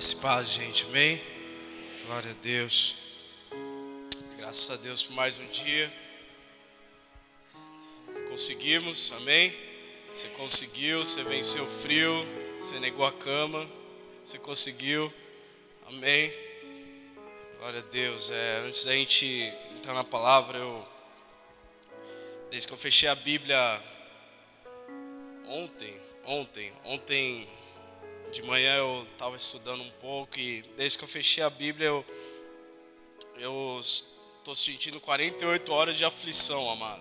[0.00, 1.22] Graças e paz, gente, amém?
[2.06, 2.96] Glória a Deus.
[4.38, 5.92] Graças a Deus por mais um dia.
[8.26, 9.54] Conseguimos, amém?
[10.10, 12.26] Você conseguiu, você venceu o frio,
[12.58, 13.68] você negou a cama,
[14.24, 15.12] você conseguiu,
[15.86, 16.32] amém?
[17.58, 18.30] Glória a Deus.
[18.30, 20.88] É, antes da gente entrar na palavra, eu.
[22.50, 23.82] Desde que eu fechei a Bíblia
[25.46, 27.46] ontem, ontem, ontem
[28.30, 32.04] de manhã eu estava estudando um pouco e desde que eu fechei a Bíblia eu
[33.36, 37.00] eu estou sentindo 48 horas de aflição, amado.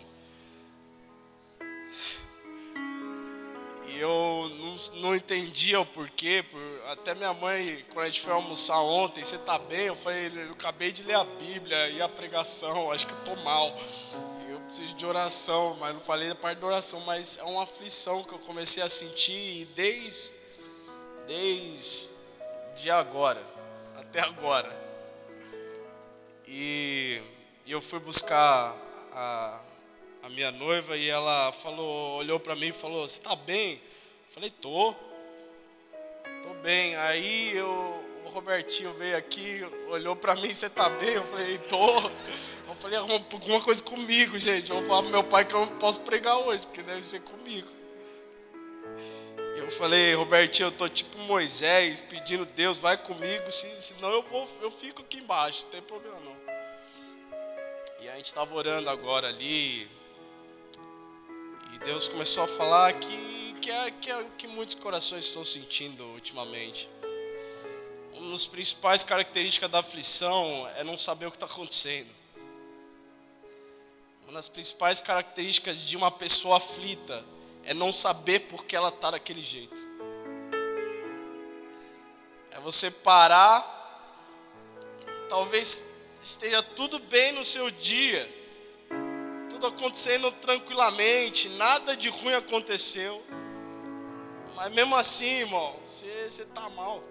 [3.88, 6.46] E eu não, não entendia o porquê.
[6.50, 9.88] Por, até minha mãe, quando a gente foi almoçar ontem, você tá bem?
[9.88, 13.78] Eu falei, eu acabei de ler a Bíblia e a pregação, acho que tô mal.
[14.50, 18.24] Eu preciso de oração, mas não falei da parte da oração, mas é uma aflição
[18.24, 20.39] que eu comecei a sentir e desde
[21.30, 23.46] desde agora,
[23.96, 24.76] até agora.
[26.48, 27.22] E,
[27.68, 28.76] eu fui buscar
[29.14, 29.62] a,
[30.24, 34.34] a minha noiva e ela falou, olhou para mim e falou: "Você está bem?" Eu
[34.34, 34.96] falei: "Tô.
[36.42, 36.96] Tô bem".
[36.96, 42.10] Aí eu, o Robertinho veio aqui, olhou para mim: "Você está bem?" Eu falei: "Tô".
[42.68, 44.72] Eu falei: "Alguma coisa comigo, gente".
[44.72, 47.22] Eu vou falar pro meu pai que eu não posso pregar hoje, porque deve ser
[47.22, 47.79] comigo.
[49.60, 54.72] Eu falei, Robertinho, eu tô tipo Moisés pedindo Deus, vai comigo, senão eu vou, eu
[54.72, 56.36] fico aqui embaixo, não tem problema não.
[58.00, 59.84] E a gente estava orando agora ali,
[61.74, 65.44] e Deus começou a falar que, que, é, que é o que muitos corações estão
[65.44, 66.90] sentindo ultimamente.
[68.14, 72.10] Uma das principais características da aflição é não saber o que está acontecendo.
[74.24, 77.26] Uma das principais características de uma pessoa aflita
[77.70, 79.80] é não saber por que ela está daquele jeito.
[82.50, 83.64] É você parar,
[85.30, 88.28] talvez esteja tudo bem no seu dia,
[89.52, 93.24] tudo acontecendo tranquilamente, nada de ruim aconteceu,
[94.56, 97.04] mas mesmo assim, irmão, você está mal.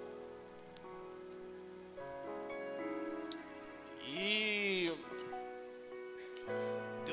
[4.08, 4.57] E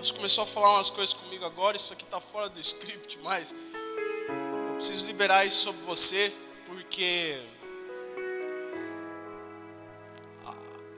[0.06, 3.56] Deus começou a falar umas coisas comigo agora, isso aqui está fora do script, mas
[4.68, 6.32] eu preciso liberar isso sobre você,
[6.68, 7.42] porque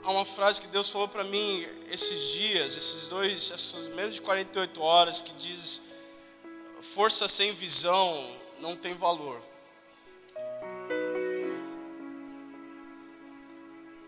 [0.04, 4.22] há uma frase que Deus falou para mim esses dias, esses dois, essas menos de
[4.22, 5.84] 48 horas, que diz:
[6.82, 8.30] força sem visão
[8.60, 9.42] não tem valor.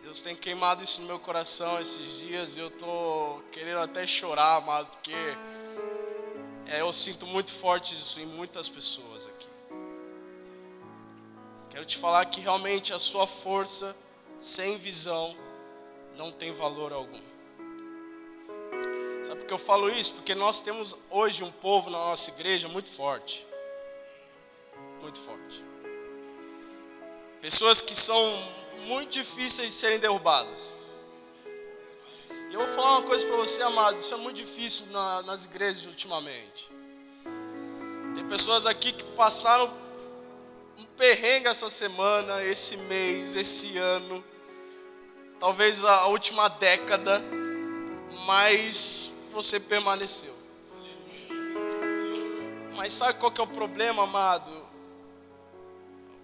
[0.09, 4.55] Deus tem queimado isso no meu coração esses dias e eu tô querendo até chorar,
[4.55, 5.13] amado, porque
[6.65, 9.47] é, eu sinto muito forte isso em muitas pessoas aqui.
[11.69, 13.95] Quero te falar que realmente a sua força
[14.39, 15.37] sem visão
[16.17, 17.21] não tem valor algum.
[19.21, 20.13] Sabe por que eu falo isso?
[20.13, 23.45] Porque nós temos hoje um povo na nossa igreja muito forte.
[25.03, 25.63] Muito forte.
[27.41, 30.75] Pessoas que são muito difíceis de serem derrubadas.
[32.50, 35.45] E eu vou falar uma coisa para você, amado, isso é muito difícil na, nas
[35.45, 36.72] igrejas ultimamente.
[38.16, 39.72] Tem pessoas aqui que passaram
[40.78, 44.23] um perrengue essa semana, esse mês, esse ano,
[45.39, 47.22] talvez a última década,
[48.25, 50.35] mas você permaneceu.
[52.75, 54.51] Mas sabe qual que é o problema, amado?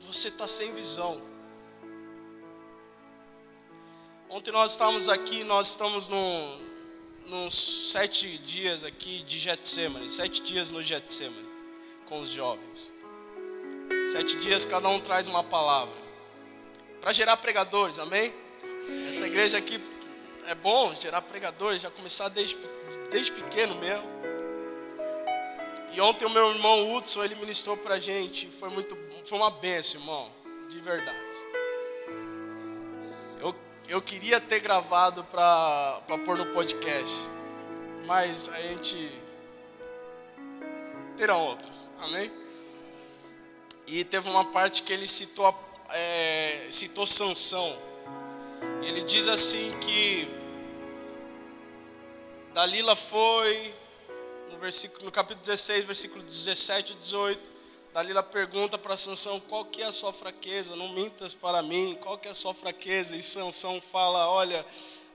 [0.08, 1.34] Você está sem visão.
[4.35, 6.59] Ontem nós estávamos aqui, nós estamos num,
[7.28, 7.56] nos
[7.94, 11.47] sete dias aqui de Getsemane, sete dias no Getsemane,
[12.06, 12.91] com os jovens.
[14.12, 15.96] Sete dias cada um traz uma palavra.
[17.00, 18.34] Para gerar pregadores, amém?
[19.07, 19.81] Essa igreja aqui
[20.47, 22.57] é bom gerar pregadores, já começar desde,
[23.09, 24.09] desde pequeno mesmo.
[25.94, 29.49] E ontem o meu irmão Hudson, ele ministrou para a gente, foi muito, foi uma
[29.49, 30.29] benção, irmão,
[30.67, 31.25] de verdade
[33.87, 37.16] eu queria ter gravado para pôr no podcast,
[38.05, 39.11] mas a gente
[41.16, 42.32] terão outros, amém?
[43.87, 45.53] E teve uma parte que ele citou,
[45.90, 47.78] é, citou Sansão.
[48.82, 50.28] Ele diz assim que
[52.53, 53.73] Dalila foi,
[54.52, 57.52] no, versículo, no capítulo 16, versículo 17 e 18,
[57.96, 62.18] Dalila pergunta para Sansão qual que é a sua fraqueza, não mintas para mim, qual
[62.18, 63.16] que é a sua fraqueza?
[63.16, 64.66] E Sansão fala, olha,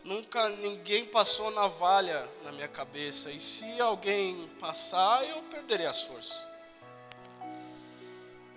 [0.02, 6.48] nunca ninguém passou navalha na minha cabeça, e se alguém passar, eu perderei as forças.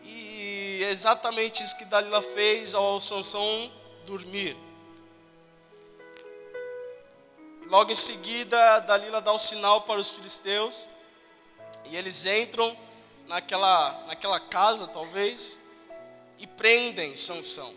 [0.06, 3.70] E é exatamente isso que Dalila fez ao Sansão
[4.06, 4.56] dormir.
[7.66, 10.88] Logo em seguida, Dalila dá o sinal para os filisteus.
[11.90, 12.78] E eles entram
[13.28, 15.60] naquela, naquela casa, talvez,
[16.40, 17.74] e prendem Sansão.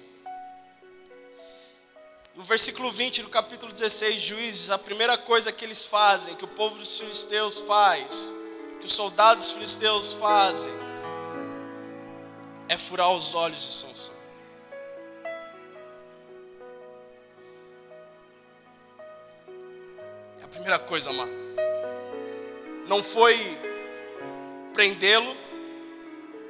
[2.34, 6.48] No versículo 20 do capítulo 16, Juízes, a primeira coisa que eles fazem, que o
[6.48, 8.34] povo dos filisteus faz,
[8.78, 10.72] que os soldados filisteus fazem,
[12.68, 14.14] é furar os olhos de Sansão.
[20.40, 21.32] É a primeira coisa, amado.
[22.86, 23.65] Não foi
[24.76, 25.34] prendê-lo,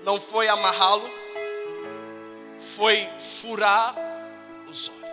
[0.02, 1.08] não foi amarrá-lo,
[2.58, 3.94] foi furar
[4.69, 5.06] os olhos.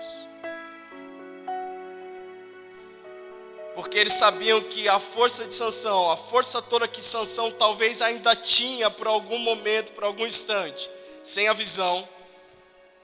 [3.75, 8.35] Porque eles sabiam que a força de Sansão, a força toda que Sansão talvez ainda
[8.35, 10.89] tinha por algum momento, por algum instante,
[11.23, 12.07] sem a visão,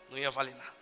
[0.10, 0.80] não ia valer nada.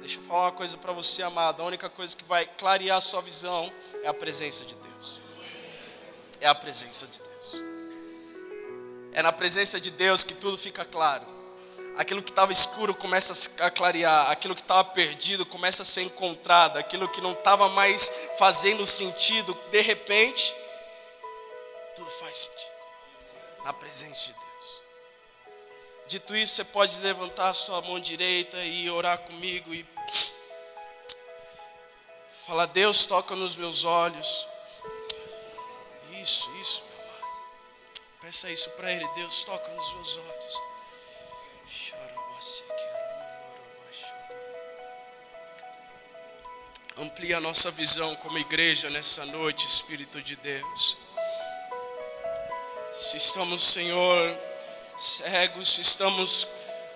[0.00, 1.62] Deixa eu falar uma coisa para você, amado.
[1.62, 3.70] A única coisa que vai clarear a sua visão
[4.02, 5.20] é a presença de Deus.
[6.40, 7.35] É a presença de Deus.
[9.12, 11.36] É na presença de Deus que tudo fica claro
[11.96, 16.76] aquilo que estava escuro começa a clarear, aquilo que estava perdido começa a ser encontrado,
[16.78, 20.54] aquilo que não estava mais fazendo sentido, de repente,
[21.94, 22.76] tudo faz sentido
[23.64, 24.82] na presença de Deus.
[26.06, 29.84] Dito isso, você pode levantar a sua mão direita e orar comigo e
[32.46, 34.46] falar: Deus, toca nos meus olhos.
[36.12, 36.85] Isso, isso.
[38.26, 40.62] Peça isso para Ele: Deus, toca nos meus olhos.
[46.98, 50.96] Amplia a nossa visão como igreja nessa noite, Espírito de Deus.
[52.92, 54.36] Se estamos, Senhor,
[54.98, 56.48] cegos, se estamos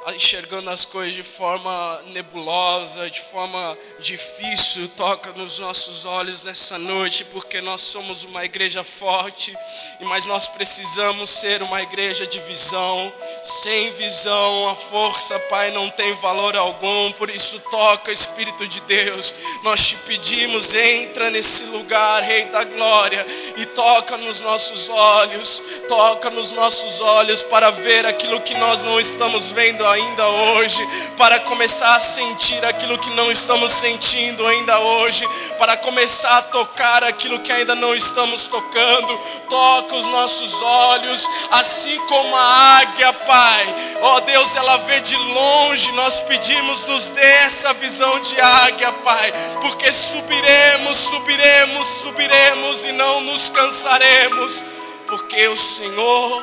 [0.08, 7.25] enxergando as coisas de forma nebulosa, de forma difícil, toca nos nossos olhos nessa noite,
[7.26, 9.55] porque nós somos uma igreja forte,
[10.00, 13.12] mas nós precisamos ser uma igreja de visão.
[13.43, 19.35] Sem visão, a força, Pai, não tem valor algum, por isso toca, Espírito de Deus.
[19.62, 23.25] Nós te pedimos, entra nesse lugar, Rei da Glória,
[23.56, 28.99] e toca nos nossos olhos, toca nos nossos olhos para ver aquilo que nós não
[28.99, 35.28] estamos vendo ainda hoje, para começar a sentir aquilo que não estamos sentindo ainda hoje,
[35.58, 39.19] para começar a tocar aquilo que ainda não estamos tocando.
[39.48, 43.75] Toca os nossos olhos, assim como a águia, Pai.
[44.00, 45.93] Ó oh, Deus, ela vê de longe.
[45.93, 53.20] Nós pedimos, nos dê essa visão de águia, Pai, porque subiremos, subiremos, subiremos e não
[53.22, 54.64] nos cansaremos,
[55.06, 56.43] porque o Senhor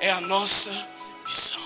[0.00, 0.70] é a nossa
[1.24, 1.61] visão.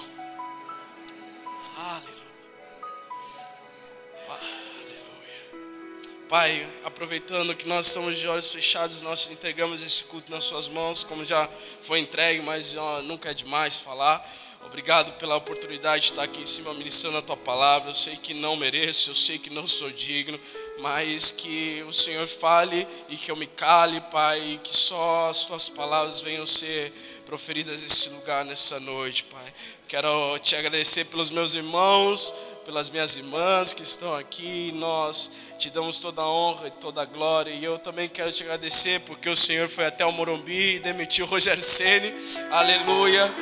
[6.28, 11.04] Pai, aproveitando que nós estamos de olhos fechados, nós entregamos esse culto nas Suas mãos,
[11.04, 11.48] como já
[11.80, 14.28] foi entregue, mas ó, nunca é demais falar.
[14.64, 17.90] Obrigado pela oportunidade de estar aqui em cima ministrando a Tua palavra.
[17.90, 20.40] Eu sei que não mereço, eu sei que não sou digno,
[20.80, 25.44] mas que o Senhor fale e que eu me cale, Pai, e que só as
[25.44, 26.92] Tuas palavras venham ser
[27.24, 29.54] proferidas nesse lugar, nessa noite, Pai.
[29.86, 32.34] Quero te agradecer pelos meus irmãos,
[32.64, 37.04] pelas minhas irmãs que estão aqui, nós te damos toda a honra e toda a
[37.04, 37.50] glória.
[37.50, 41.24] E eu também quero te agradecer porque o Senhor foi até o Morumbi e demitiu
[41.26, 42.12] o Rogério Ceni.
[42.50, 43.32] Aleluia.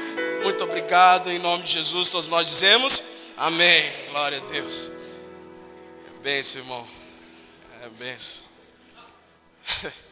[0.42, 1.30] Muito obrigado.
[1.30, 3.92] Em nome de Jesus, todos nós dizemos amém.
[4.11, 4.90] Glória a Deus.
[6.06, 6.88] É benção, irmão.
[7.83, 8.44] É benção.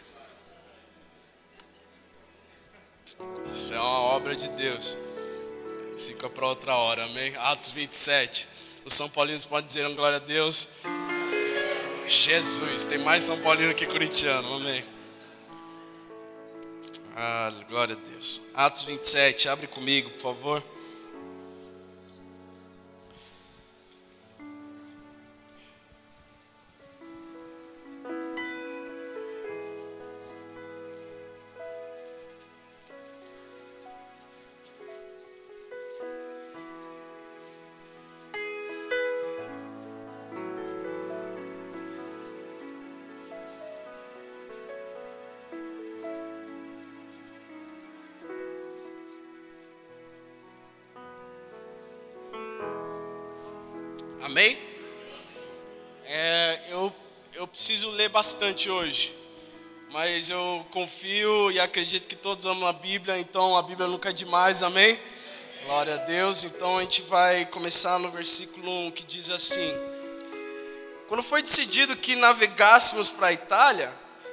[3.50, 4.96] Isso é uma obra de Deus.
[5.96, 7.36] Fica para outra hora, amém?
[7.36, 8.48] Atos 27.
[8.84, 10.70] Os São Paulinos podem dizer glória a Deus.
[12.06, 14.84] Jesus, tem mais São Paulino que corintiano, amém.
[17.16, 18.42] Ah, glória a Deus.
[18.54, 20.71] Atos 27, abre comigo, por favor.
[58.12, 59.16] Bastante hoje,
[59.90, 64.12] mas eu confio e acredito que todos amam a Bíblia, então a Bíblia nunca é
[64.12, 64.98] demais, amém?
[65.64, 66.44] Glória a Deus.
[66.44, 69.72] Então a gente vai começar no versículo 1 que diz assim:
[71.08, 73.90] Quando foi decidido que navegássemos para a Itália,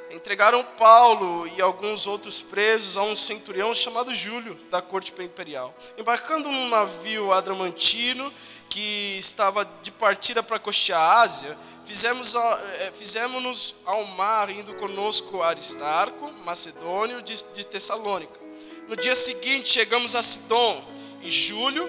[0.09, 5.75] entregaram Paulo e alguns outros presos a um centurião chamado Júlio, da corte imperial.
[5.97, 8.31] Embarcando num navio adramantino
[8.69, 15.41] que estava de partida para costear a Ásia, fizemos, é, fizemos-nos ao mar, indo conosco
[15.41, 18.39] Aristarco, macedônio de, de Tessalônica.
[18.87, 20.83] No dia seguinte, chegamos a Sidon,
[21.21, 21.87] e Júlio,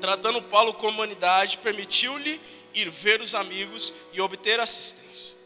[0.00, 2.40] tratando Paulo com humanidade, permitiu-lhe
[2.74, 5.41] ir ver os amigos e obter assistência.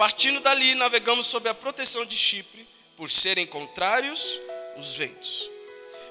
[0.00, 2.66] Partindo dali, navegamos sob a proteção de Chipre,
[2.96, 4.40] por serem contrários
[4.78, 5.50] os ventos.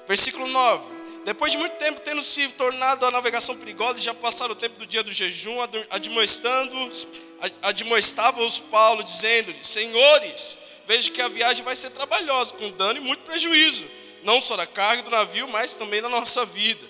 [0.06, 0.88] Versículo 9.
[1.24, 4.86] Depois de muito tempo tendo se tornado a navegação perigosa, já passaram o tempo do
[4.86, 5.56] dia do jejum,
[7.60, 10.56] admoestava-os Paulo, dizendo-lhe: Senhores,
[10.86, 13.86] vejo que a viagem vai ser trabalhosa, com dano e muito prejuízo,
[14.22, 16.86] não só da carga do navio, mas também da nossa vida.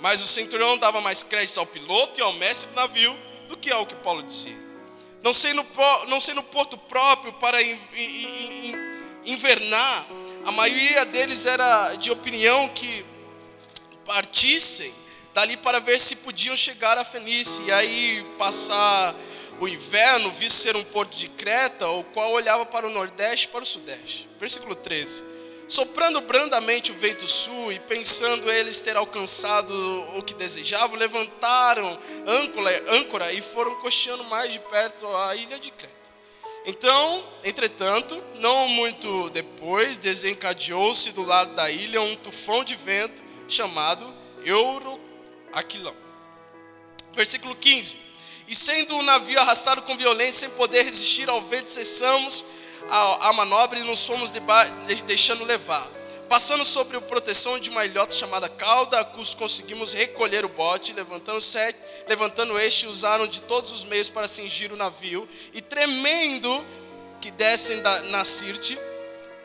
[0.00, 3.16] Mas o centurião dava mais crédito ao piloto e ao mestre do navio
[3.46, 4.65] do que ao que Paulo dizia
[5.22, 5.64] não sei no,
[6.08, 7.58] não porto próprio para
[9.24, 10.06] invernar.
[10.44, 13.04] A maioria deles era de opinião que
[14.04, 14.92] partissem
[15.34, 19.14] dali para ver se podiam chegar a Fenícia e aí passar
[19.60, 23.48] o inverno, visto ser um porto de Creta, o qual olhava para o nordeste e
[23.50, 24.28] para o sudeste.
[24.38, 25.35] Versículo 13.
[25.68, 29.74] Soprando brandamente o vento sul e pensando eles ter alcançado
[30.16, 35.72] o que desejavam, levantaram âncora, âncora e foram cocheando mais de perto a ilha de
[35.72, 35.94] Creta.
[36.64, 44.12] Então, entretanto, não muito depois, desencadeou-se do lado da ilha um tufão de vento chamado
[44.44, 45.96] Euroaquilão.
[47.12, 47.98] Versículo 15.
[48.48, 52.44] E sendo o navio arrastado com violência, sem poder resistir ao vento, cessamos
[52.90, 54.30] a, a manobra e nos fomos
[55.04, 55.86] deixando levar.
[56.28, 61.40] Passando sobre a proteção de uma ilhota chamada cauda, a conseguimos recolher o bote, levantando,
[61.40, 61.78] sete,
[62.08, 66.64] levantando este, usaram de todos os meios para cingir o navio, e tremendo
[67.20, 68.76] que descem da, na Sirte,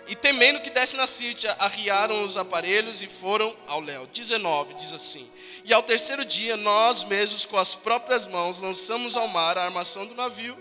[0.08, 4.08] e temendo que descem na Sirte, arriaram os aparelhos e foram ao léu.
[4.08, 5.30] 19 diz assim:
[5.64, 10.08] E ao terceiro dia, nós mesmos com as próprias mãos lançamos ao mar a armação
[10.08, 10.58] do navio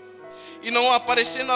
[0.61, 1.51] e não aparecendo,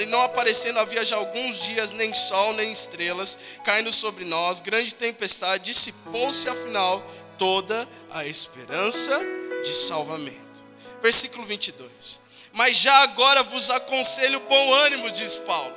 [0.00, 4.94] e não aparecendo havia já alguns dias nem sol nem estrelas caindo sobre nós, grande
[4.94, 7.04] tempestade, dissipou-se afinal
[7.36, 9.20] toda a esperança
[9.64, 10.64] de salvamento.
[11.00, 12.20] Versículo 22.
[12.52, 15.74] Mas já agora vos aconselho bom ânimo, diz Paulo,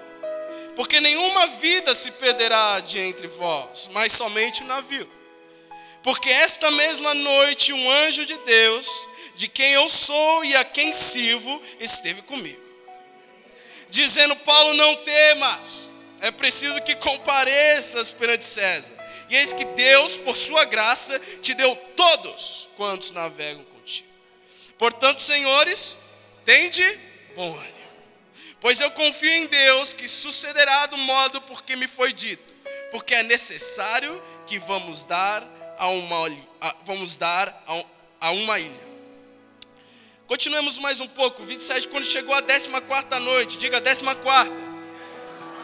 [0.75, 5.21] porque nenhuma vida se perderá de entre vós, mas somente o navio.
[6.03, 8.88] Porque esta mesma noite um anjo de Deus
[9.36, 12.62] de quem eu sou e a quem sirvo, esteve comigo.
[13.89, 15.91] Dizendo, Paulo, não temas,
[16.22, 18.96] é preciso que compareças perante César.
[19.29, 24.08] E eis que Deus, por sua graça, te deu todos quantos navegam contigo.
[24.77, 25.98] Portanto, senhores,
[26.46, 26.84] tende
[27.36, 27.81] bom ânimo.
[28.60, 32.53] Pois eu confio em Deus que sucederá do modo porque me foi dito,
[32.91, 35.43] porque é necessário que vamos dar
[35.82, 36.30] a uma,
[36.86, 37.66] vamos dar
[38.20, 38.92] a uma ilha.
[40.28, 41.44] Continuemos mais um pouco.
[41.44, 42.70] 27, quando chegou a 14
[43.20, 44.14] noite, diga 14.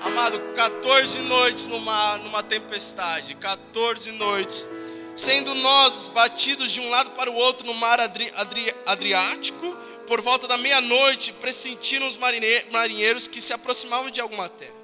[0.04, 4.68] Amado, 14 noites numa, numa tempestade, 14 noites,
[5.16, 10.20] sendo nós batidos de um lado para o outro no mar Adri, Adri, Adriático, por
[10.20, 14.77] volta da meia-noite, pressentiram os marinheiros que se aproximavam de alguma terra.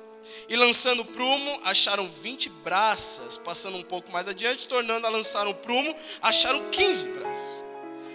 [0.50, 5.54] E lançando prumo, acharam 20 braças, passando um pouco mais adiante, tornando a lançar o
[5.54, 7.64] prumo, acharam 15 braças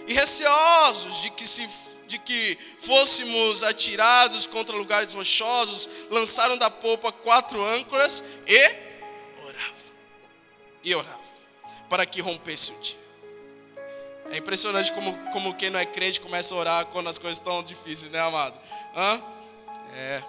[0.07, 1.69] e receosos de que se
[2.07, 8.75] de que fôssemos atirados contra lugares rochosos, lançaram da polpa quatro âncoras e
[9.45, 9.93] oravam.
[10.83, 11.21] E oravam
[11.87, 12.97] para que rompesse o dia.
[14.31, 17.61] É impressionante como, como quem não é crente começa a orar quando as coisas estão
[17.61, 18.59] difíceis, né, amado?
[18.95, 19.21] Hã?
[19.93, 20.23] É.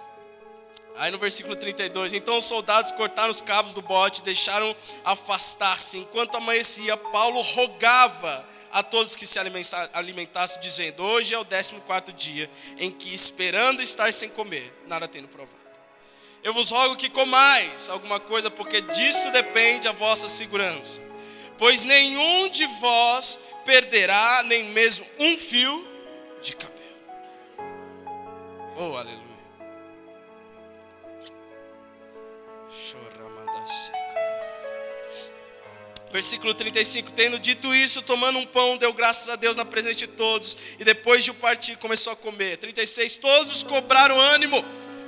[0.97, 5.97] Aí no versículo 32, então os soldados cortaram os cabos do bote, deixaram afastar-se.
[5.97, 9.39] Enquanto amanhecia, Paulo rogava a todos que se
[9.93, 15.07] alimentassem, dizendo: Hoje é o décimo quarto dia em que, esperando estar sem comer, nada
[15.07, 15.61] tendo provado.
[16.43, 21.01] Eu vos rogo que comais alguma coisa, porque disso depende a vossa segurança.
[21.57, 25.87] Pois nenhum de vós perderá nem mesmo um fio
[26.41, 26.81] de cabelo.
[28.75, 29.20] Oh, aleluia.
[36.11, 40.07] Versículo 35: Tendo dito isso, tomando um pão, deu graças a Deus na presença de
[40.07, 42.57] todos, e depois de o partir, começou a comer.
[42.57, 44.63] 36: Todos cobraram ânimo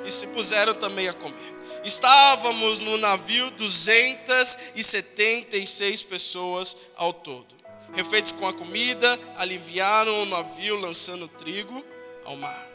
[0.05, 1.53] e se puseram também a comer.
[1.84, 7.53] Estávamos no navio 276 pessoas ao todo.
[7.93, 11.84] Refeitos com a comida, aliviaram o navio lançando trigo
[12.25, 12.73] ao mar.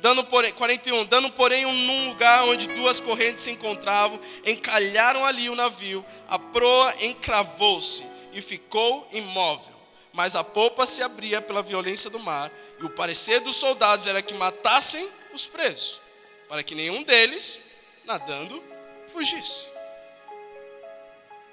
[0.00, 5.54] Dando porém, 41, dando porém num lugar onde duas correntes se encontravam, encalharam ali o
[5.54, 9.74] navio, a proa encravou-se e ficou imóvel.
[10.12, 14.22] Mas a popa se abria pela violência do mar, e o parecer dos soldados era
[14.22, 16.00] que matassem os presos,
[16.48, 17.62] para que nenhum deles,
[18.04, 18.62] nadando,
[19.08, 19.70] fugisse.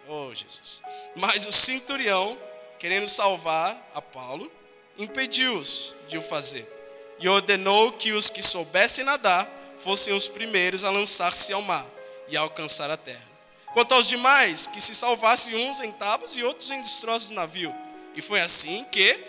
[0.07, 0.81] Oh, Jesus.
[1.15, 2.37] Mas o centurião,
[2.79, 4.49] querendo salvar a Paulo,
[4.97, 6.76] impediu-os de o fazer
[7.19, 11.85] e ordenou que os que soubessem nadar fossem os primeiros a lançar-se ao mar
[12.27, 13.27] e a alcançar a terra.
[13.73, 17.73] Quanto aos demais, que se salvassem uns em tábuas e outros em destroços do navio.
[18.15, 19.19] E foi assim que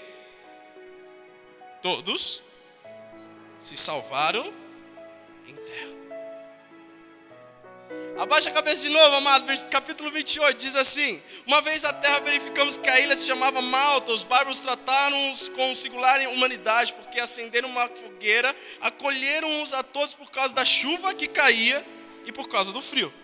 [1.83, 2.43] todos
[3.59, 4.53] se salvaram
[5.47, 5.98] em terra.
[8.19, 9.47] Abaixa a cabeça de novo, amado.
[9.71, 14.11] Capítulo 28 diz assim: Uma vez a terra verificamos que a ilha se chamava Malta.
[14.11, 20.53] Os bárbaros trataram-os com singular humanidade, porque acenderam uma fogueira, acolheram-os a todos por causa
[20.53, 21.87] da chuva que caía
[22.27, 23.15] e por causa do frio.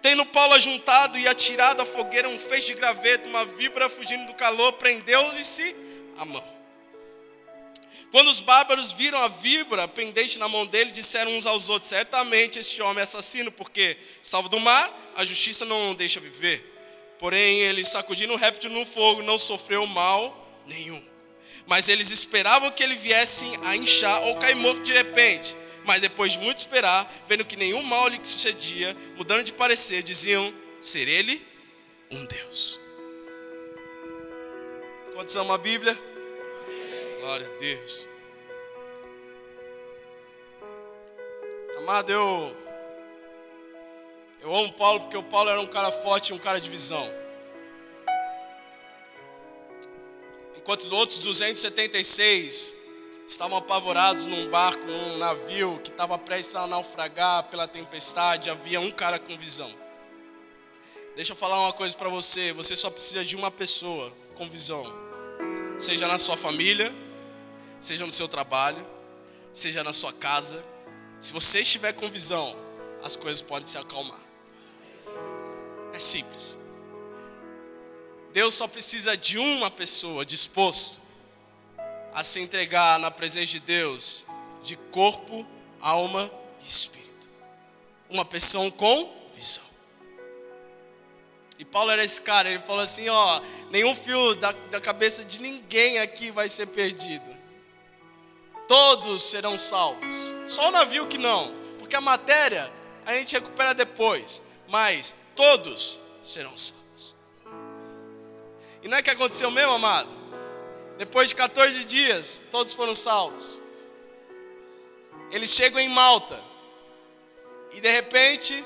[0.00, 4.32] Tendo Paulo ajuntado e atirado à fogueira um feixe de graveto, uma víbora fugindo do
[4.32, 5.76] calor, prendeu-lhe-se
[6.16, 6.53] a mão.
[8.14, 12.60] Quando os bárbaros viram a víbora pendente na mão dele, disseram uns aos outros: Certamente
[12.60, 16.64] este homem é assassino, porque, salvo do mar, a justiça não o deixa viver.
[17.18, 21.04] Porém, ele, sacudindo o réptil no fogo, não sofreu mal nenhum.
[21.66, 25.56] Mas eles esperavam que ele viesse a inchar ou cair morto de repente.
[25.84, 30.54] Mas depois de muito esperar, vendo que nenhum mal lhe sucedia, mudando de parecer, diziam
[30.80, 31.44] ser ele
[32.12, 32.78] um Deus.
[35.14, 36.13] Quantos amam a Bíblia?
[37.24, 38.06] Glória a Deus.
[41.78, 42.54] Amado, eu
[44.42, 47.10] eu amo Paulo porque o Paulo era um cara forte, um cara de visão.
[50.54, 52.74] Enquanto outros 276
[53.26, 58.90] estavam apavorados num barco, num navio que estava prestes a naufragar pela tempestade, havia um
[58.90, 59.74] cara com visão.
[61.16, 64.84] Deixa eu falar uma coisa para você, você só precisa de uma pessoa com visão.
[65.78, 66.94] Seja na sua família,
[67.84, 68.84] seja no seu trabalho,
[69.52, 70.64] seja na sua casa.
[71.20, 72.56] Se você estiver com visão,
[73.02, 74.18] as coisas podem se acalmar.
[75.92, 76.58] É simples.
[78.32, 80.98] Deus só precisa de uma pessoa disposto
[82.14, 84.24] a se entregar na presença de Deus
[84.62, 85.46] de corpo,
[85.78, 86.30] alma
[86.62, 87.28] e espírito.
[88.08, 89.62] Uma pessoa com visão.
[91.58, 95.40] E Paulo era esse cara, ele falou assim: ó, nenhum fio da, da cabeça de
[95.40, 97.43] ninguém aqui vai ser perdido
[98.68, 100.34] todos serão salvos.
[100.46, 102.72] Só o navio que não, porque a matéria
[103.04, 107.14] a gente recupera depois, mas todos serão salvos.
[108.82, 110.10] E não é que aconteceu mesmo, amado?
[110.98, 113.62] Depois de 14 dias, todos foram salvos.
[115.30, 116.38] Eles chegam em Malta.
[117.72, 118.64] E de repente,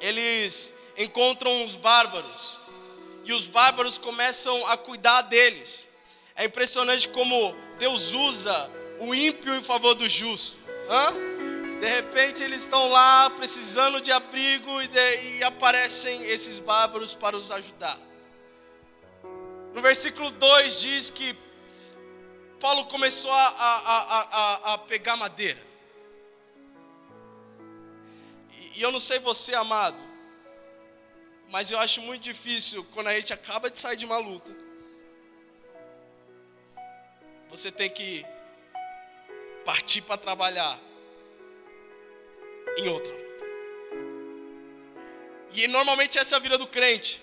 [0.00, 2.60] eles encontram os bárbaros.
[3.24, 5.88] E os bárbaros começam a cuidar deles.
[6.36, 10.58] É impressionante como Deus usa o ímpio em favor do justo.
[10.88, 11.26] Hã?
[11.80, 17.36] De repente eles estão lá precisando de abrigo e, de, e aparecem esses bárbaros para
[17.36, 17.98] os ajudar.
[19.74, 21.36] No versículo 2 diz que
[22.58, 25.62] Paulo começou a, a, a, a pegar madeira.
[28.52, 30.02] E, e eu não sei você, amado,
[31.50, 34.56] mas eu acho muito difícil quando a gente acaba de sair de uma luta.
[37.50, 38.24] Você tem que
[39.66, 40.80] partir para trabalhar
[42.78, 43.44] em outra luta.
[45.52, 47.20] E normalmente essa é a vida do crente.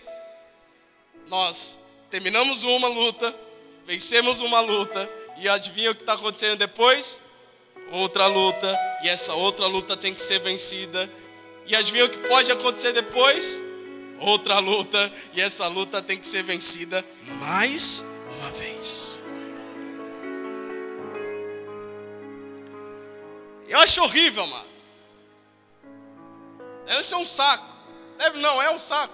[1.27, 1.79] Nós
[2.09, 3.33] terminamos uma luta,
[3.85, 7.21] vencemos uma luta, e adivinha o que está acontecendo depois?
[7.91, 11.09] Outra luta, e essa outra luta tem que ser vencida.
[11.65, 13.59] E adivinha o que pode acontecer depois?
[14.19, 17.05] Outra luta, e essa luta tem que ser vencida
[17.39, 18.05] mais
[18.37, 19.22] uma vez.
[23.67, 24.67] Eu acho horrível, mano.
[26.85, 27.65] Deve ser um saco.
[28.17, 29.13] Deve não, é um saco.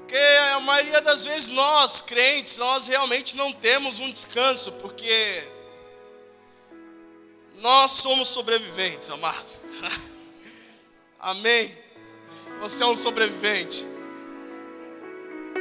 [0.00, 0.16] Porque
[0.54, 5.46] a maioria das vezes nós, crentes, nós realmente não temos um descanso, porque
[7.58, 9.46] nós somos sobreviventes, amado.
[11.20, 11.76] Amém.
[12.60, 13.86] Você é um sobrevivente.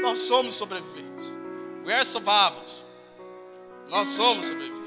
[0.02, 1.38] Nós somos sobreviventes.
[1.86, 2.86] We are survivors.
[3.90, 4.79] Nós somos sobreviventes.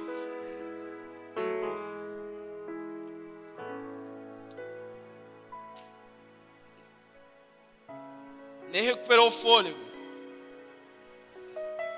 [8.73, 9.79] Nem recuperou o fôlego.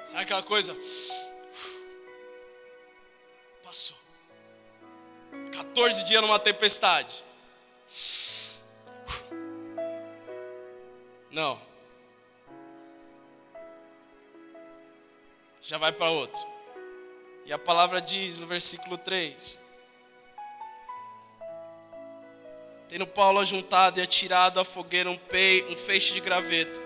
[0.05, 0.77] Sabe aquela coisa?
[3.63, 3.97] Passou.
[5.53, 7.25] 14 dias numa tempestade.
[11.31, 11.61] Não.
[15.63, 16.41] Já vai para outra.
[17.47, 19.61] E a palavra diz no versículo 3:
[22.89, 25.19] Tendo Paulo ajuntado e atirado à fogueira um,
[25.71, 26.83] um feixe de graveto,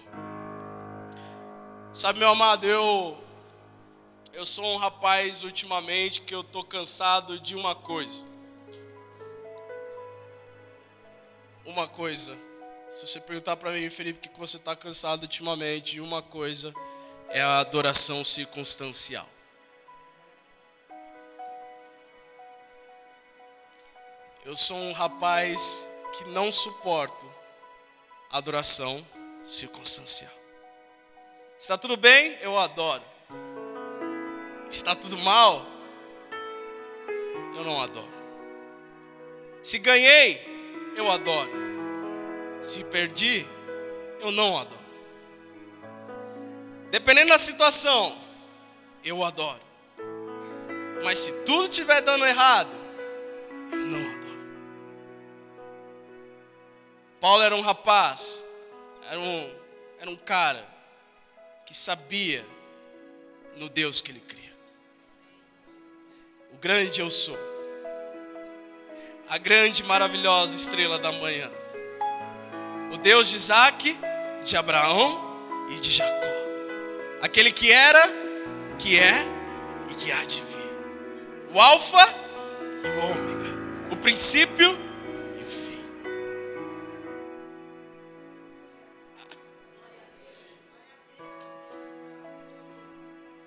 [1.94, 3.24] Sabe, meu amado, eu
[4.34, 8.28] eu sou um rapaz ultimamente que eu tô cansado de uma coisa.
[11.64, 12.36] Uma coisa.
[12.92, 16.74] Se você perguntar para mim, Felipe, o que você está cansado ultimamente de uma coisa,
[17.34, 19.28] é a adoração circunstancial.
[24.46, 27.28] Eu sou um rapaz que não suporto
[28.30, 29.04] adoração
[29.48, 30.32] circunstancial.
[31.58, 32.38] Está tudo bem?
[32.40, 33.04] Eu adoro.
[34.70, 35.66] Está tudo mal?
[37.56, 38.14] Eu não adoro.
[39.64, 40.40] Se ganhei,
[40.96, 41.52] eu adoro.
[42.62, 43.44] Se perdi,
[44.20, 44.83] eu não adoro.
[46.94, 48.16] Dependendo da situação,
[49.04, 49.60] eu adoro.
[51.04, 52.70] Mas se tudo estiver dando errado,
[53.72, 54.46] eu não adoro.
[57.20, 58.46] Paulo era um rapaz,
[59.10, 59.56] era um,
[60.02, 60.64] era um cara
[61.66, 62.46] que sabia
[63.56, 64.54] no Deus que ele cria.
[66.54, 67.40] O grande eu sou.
[69.28, 71.50] A grande maravilhosa estrela da manhã.
[72.94, 73.98] O Deus de Isaac,
[74.44, 76.33] de Abraão e de Jacó.
[77.24, 78.06] Aquele que era,
[78.78, 79.26] que é
[79.90, 81.54] e que há de vir.
[81.54, 82.06] O Alfa
[82.84, 83.94] e o Ômega.
[83.94, 84.78] O princípio
[85.40, 85.86] e o fim.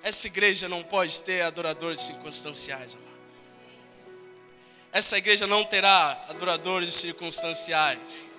[0.02, 3.20] Essa igreja não pode ter adoradores circunstanciais, amado.
[4.90, 8.30] Essa igreja não terá adoradores circunstanciais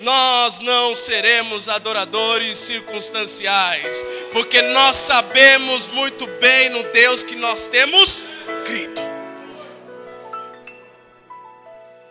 [0.00, 8.24] nós não seremos adoradores circunstanciais, porque nós sabemos muito bem no Deus que nós temos
[8.64, 9.00] crido.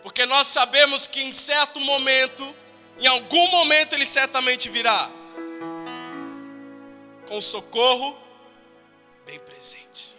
[0.02, 2.54] Porque nós sabemos que em certo momento,
[2.98, 5.10] em algum momento ele certamente virá
[7.26, 8.16] com socorro
[9.26, 10.14] bem presente.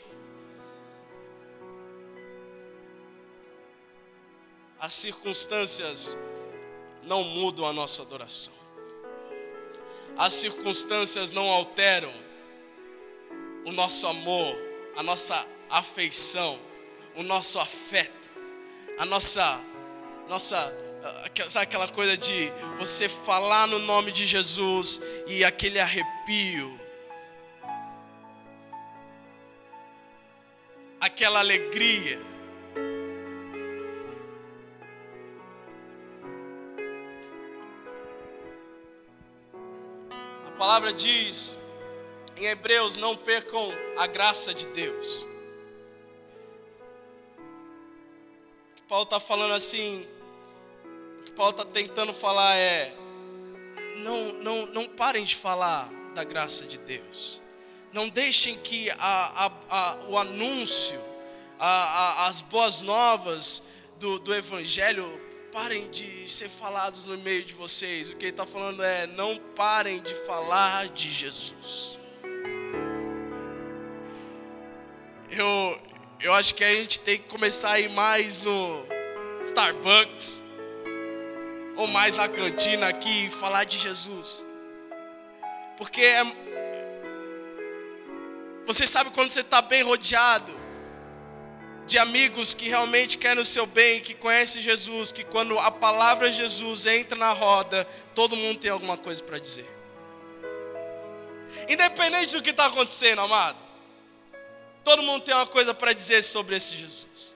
[4.79, 6.17] As circunstâncias
[7.05, 8.53] não mudam a nossa adoração.
[10.17, 12.11] As circunstâncias não alteram
[13.65, 14.55] o nosso amor,
[14.95, 16.57] a nossa afeição,
[17.15, 18.29] o nosso afeto,
[18.97, 19.59] a nossa
[20.29, 20.73] nossa
[21.47, 26.79] sabe aquela coisa de você falar no nome de Jesus e aquele arrepio,
[30.99, 32.34] aquela alegria.
[40.55, 41.57] A palavra diz
[42.37, 45.27] em Hebreus: não percam a graça de Deus.
[48.71, 50.07] O que Paulo está falando assim,
[51.19, 52.95] o que Paulo está tentando falar é:
[53.97, 57.41] não, não, não parem de falar da graça de Deus.
[57.91, 61.03] Não deixem que a, a, a, o anúncio,
[61.59, 63.63] as boas novas
[63.99, 65.21] do, do Evangelho
[65.55, 68.09] parem de ser falados no meio de vocês.
[68.09, 71.97] O que ele está falando é: não parem de falar de Jesus.
[75.31, 75.79] Eu,
[76.19, 78.85] eu acho que a gente tem que começar a ir mais no
[79.41, 80.43] Starbucks
[81.77, 84.45] ou mais na cantina aqui e falar de Jesus.
[85.77, 86.23] Porque é,
[88.67, 90.64] você sabe quando você está bem rodeado
[91.87, 96.31] de amigos que realmente querem o seu bem, que conhecem Jesus, que quando a palavra
[96.31, 99.69] Jesus entra na roda, todo mundo tem alguma coisa para dizer.
[101.69, 103.57] Independente do que está acontecendo, amado,
[104.83, 107.35] todo mundo tem uma coisa para dizer sobre esse Jesus.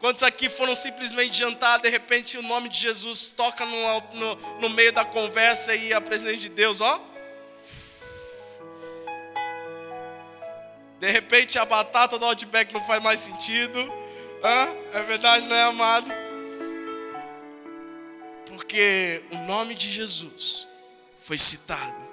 [0.00, 4.70] Quantos aqui foram simplesmente jantar, de repente o nome de Jesus toca no, no, no
[4.70, 7.00] meio da conversa e a presença de Deus, ó.
[10.98, 13.80] De repente a batata do Outback não faz mais sentido.
[14.42, 14.76] Hã?
[14.94, 16.10] É verdade, não é, amado?
[18.46, 20.66] Porque o nome de Jesus
[21.22, 22.07] foi citado.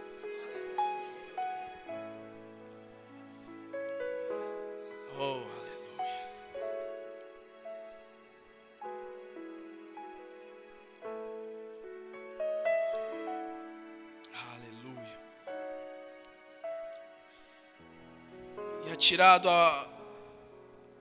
[19.16, 19.88] Atirado a,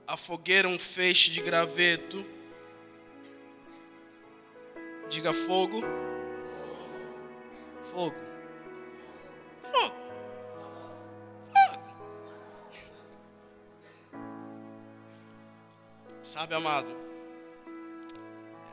[0.07, 2.25] a fogueira um feixe de graveto.
[5.09, 5.81] Diga fogo.
[7.83, 8.15] Fogo.
[9.61, 9.95] Fogo.
[11.59, 11.81] Fogo.
[16.21, 16.95] Sabe, amado?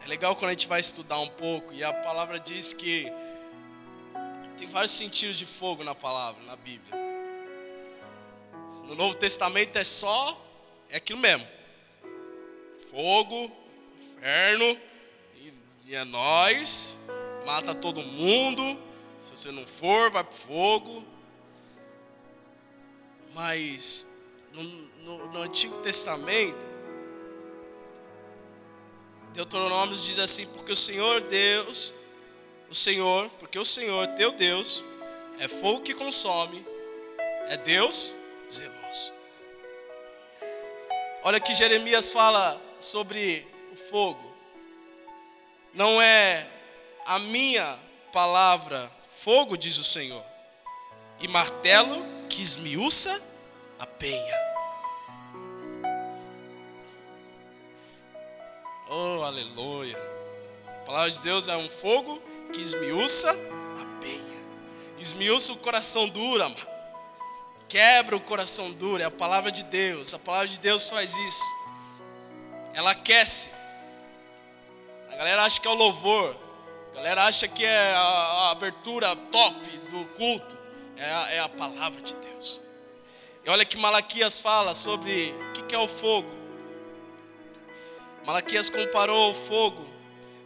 [0.04, 3.12] É legal quando a gente vai estudar um pouco e a palavra diz que
[4.56, 7.11] tem vários sentidos de fogo na palavra, na Bíblia.
[8.92, 10.38] No Novo Testamento é só,
[10.90, 11.48] é aquilo mesmo:
[12.90, 13.50] fogo,
[13.96, 14.78] inferno,
[15.34, 15.54] e,
[15.86, 16.98] e é nós,
[17.46, 18.78] mata todo mundo.
[19.18, 21.04] Se você não for, vai para o fogo.
[23.32, 24.06] Mas
[24.52, 26.66] no, no, no Antigo Testamento,
[29.32, 31.94] Deuteronômio diz assim: porque o Senhor Deus,
[32.68, 34.84] o Senhor, porque o Senhor, teu Deus,
[35.38, 36.62] é fogo que consome,
[37.48, 38.14] é Deus
[38.52, 39.12] zeloso.
[41.24, 44.32] Olha que Jeremias fala sobre o fogo.
[45.72, 46.46] Não é
[47.06, 47.78] a minha
[48.12, 50.22] palavra fogo, diz o Senhor,
[51.20, 53.22] e martelo que esmiuça
[53.78, 54.52] a penha.
[58.90, 59.96] Oh, aleluia.
[60.66, 62.20] A palavra de Deus é um fogo
[62.52, 64.42] que esmiuça a penha.
[64.98, 66.71] Esmiuça o coração duro, amado
[67.72, 70.12] quebra o coração duro, é a palavra de Deus.
[70.12, 71.56] A palavra de Deus faz isso.
[72.74, 73.50] Ela aquece.
[75.10, 76.36] A galera acha que é o louvor.
[76.90, 79.56] A galera acha que é a, abertura top
[79.90, 80.54] do culto.
[80.98, 82.60] É a, é a, palavra de Deus.
[83.42, 86.28] E olha que Malaquias fala sobre o que, que é o fogo.
[88.26, 89.88] Malaquias comparou o fogo.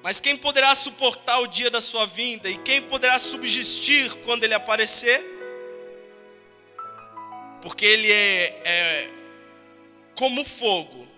[0.00, 2.48] Mas quem poderá suportar o dia da sua vinda?
[2.48, 5.35] E quem poderá subsistir quando ele aparecer?
[7.66, 9.10] Porque ele é, é
[10.14, 11.08] como fogo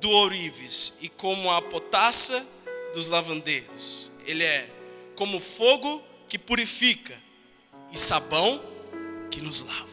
[0.00, 2.46] do ourives e como a potassa
[2.94, 4.12] dos lavandeiros.
[4.24, 4.70] Ele é
[5.16, 7.20] como fogo que purifica
[7.90, 8.62] e sabão
[9.28, 9.88] que nos lava.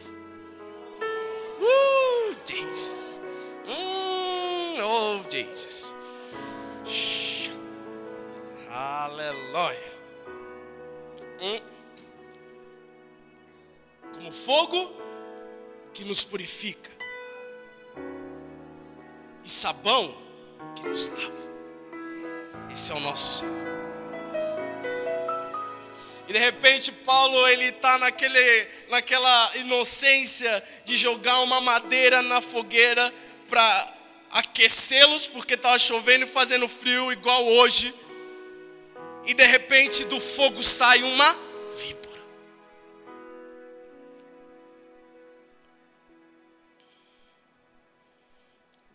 [1.60, 3.20] Uh, Jesus.
[3.66, 5.92] Mm, oh, Jesus.
[8.70, 9.92] Aleluia.
[11.40, 11.60] Hum.
[14.14, 15.01] Como fogo
[15.92, 16.90] que nos purifica,
[19.44, 20.16] e sabão
[20.76, 21.42] que nos lava.
[22.72, 23.62] Esse é o nosso Senhor.
[26.28, 33.12] E de repente Paulo ele está naquele, naquela inocência de jogar uma madeira na fogueira
[33.48, 33.92] para
[34.30, 37.94] aquecê-los porque estava chovendo e fazendo frio igual hoje.
[39.26, 41.36] E de repente do fogo sai uma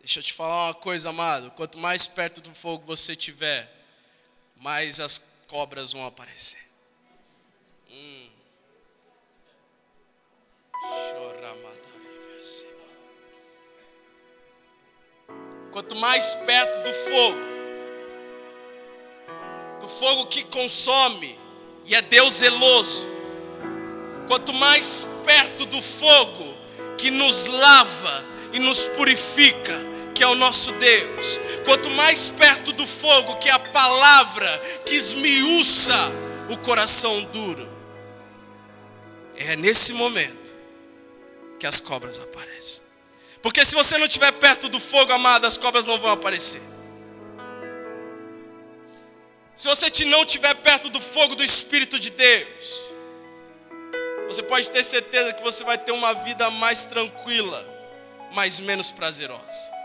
[0.07, 1.51] Deixa eu te falar uma coisa, amado.
[1.51, 3.69] Quanto mais perto do fogo você tiver,
[4.55, 5.17] mais as
[5.49, 6.65] cobras vão aparecer.
[7.89, 8.29] Hum.
[15.73, 17.39] Quanto mais perto do fogo,
[19.81, 21.37] do fogo que consome,
[21.83, 23.05] e é Deus zeloso.
[24.25, 26.57] Quanto mais perto do fogo
[26.97, 32.87] que nos lava e nos purifica, que é o nosso Deus, quanto mais perto do
[32.87, 34.49] fogo, que é a palavra
[34.83, 35.93] que esmiuça
[36.49, 37.69] o coração duro,
[39.35, 40.55] é nesse momento
[41.59, 42.81] que as cobras aparecem.
[43.43, 46.63] Porque se você não estiver perto do fogo, amado, as cobras não vão aparecer.
[49.53, 52.81] Se você não estiver perto do fogo do Espírito de Deus,
[54.25, 57.63] você pode ter certeza que você vai ter uma vida mais tranquila,
[58.31, 59.76] mas menos prazerosa.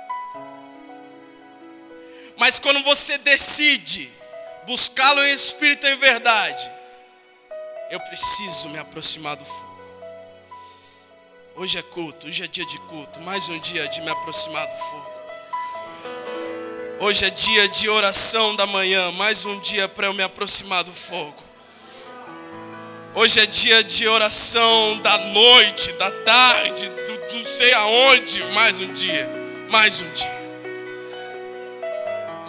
[2.36, 4.10] Mas quando você decide
[4.66, 6.70] buscá-lo em espírito e em verdade,
[7.90, 9.72] eu preciso me aproximar do fogo.
[11.54, 14.76] Hoje é culto, hoje é dia de culto, mais um dia de me aproximar do
[14.76, 15.12] fogo.
[17.00, 20.92] Hoje é dia de oração da manhã, mais um dia para eu me aproximar do
[20.92, 21.42] fogo.
[23.14, 28.92] Hoje é dia de oração da noite, da tarde, do não sei aonde, mais um
[28.92, 29.28] dia,
[29.68, 30.41] mais um dia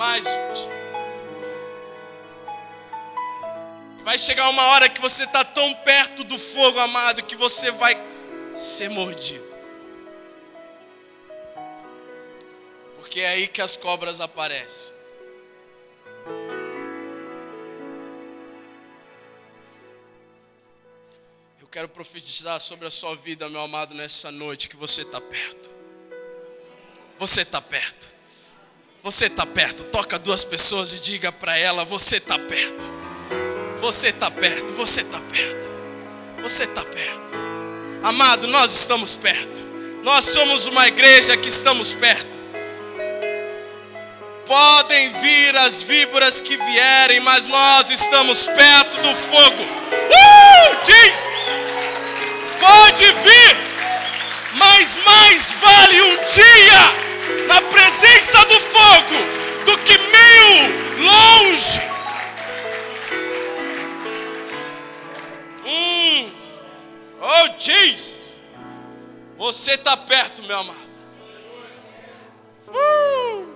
[0.03, 0.67] mais hoje.
[4.03, 7.95] Vai chegar uma hora que você está tão perto do fogo, amado, que você vai
[8.53, 9.47] ser mordido.
[12.97, 14.93] Porque é aí que as cobras aparecem.
[21.61, 25.71] Eu quero profetizar sobre a sua vida, meu amado, nessa noite, que você está perto.
[27.17, 28.12] Você está perto.
[29.03, 29.83] Você está perto.
[29.83, 32.89] Toca duas pessoas e diga para ela: Você está perto.
[33.81, 34.73] Você está perto.
[34.75, 35.69] Você está perto.
[36.41, 37.35] Você está perto.
[38.01, 39.61] Amado, nós estamos perto.
[40.03, 42.37] Nós somos uma igreja que estamos perto.
[44.45, 49.63] Podem vir as víboras que vierem, mas nós estamos perto do fogo.
[49.63, 50.77] Uh!
[50.85, 51.27] Diz!
[52.57, 53.57] Pode vir,
[54.55, 57.02] mas mais vale um dia
[57.47, 61.81] na presença do fogo do que mil longe.
[65.65, 66.31] Hum.
[67.21, 68.41] Oh, Jesus!
[69.37, 70.77] Você está perto, meu amado.
[72.67, 73.53] Uh!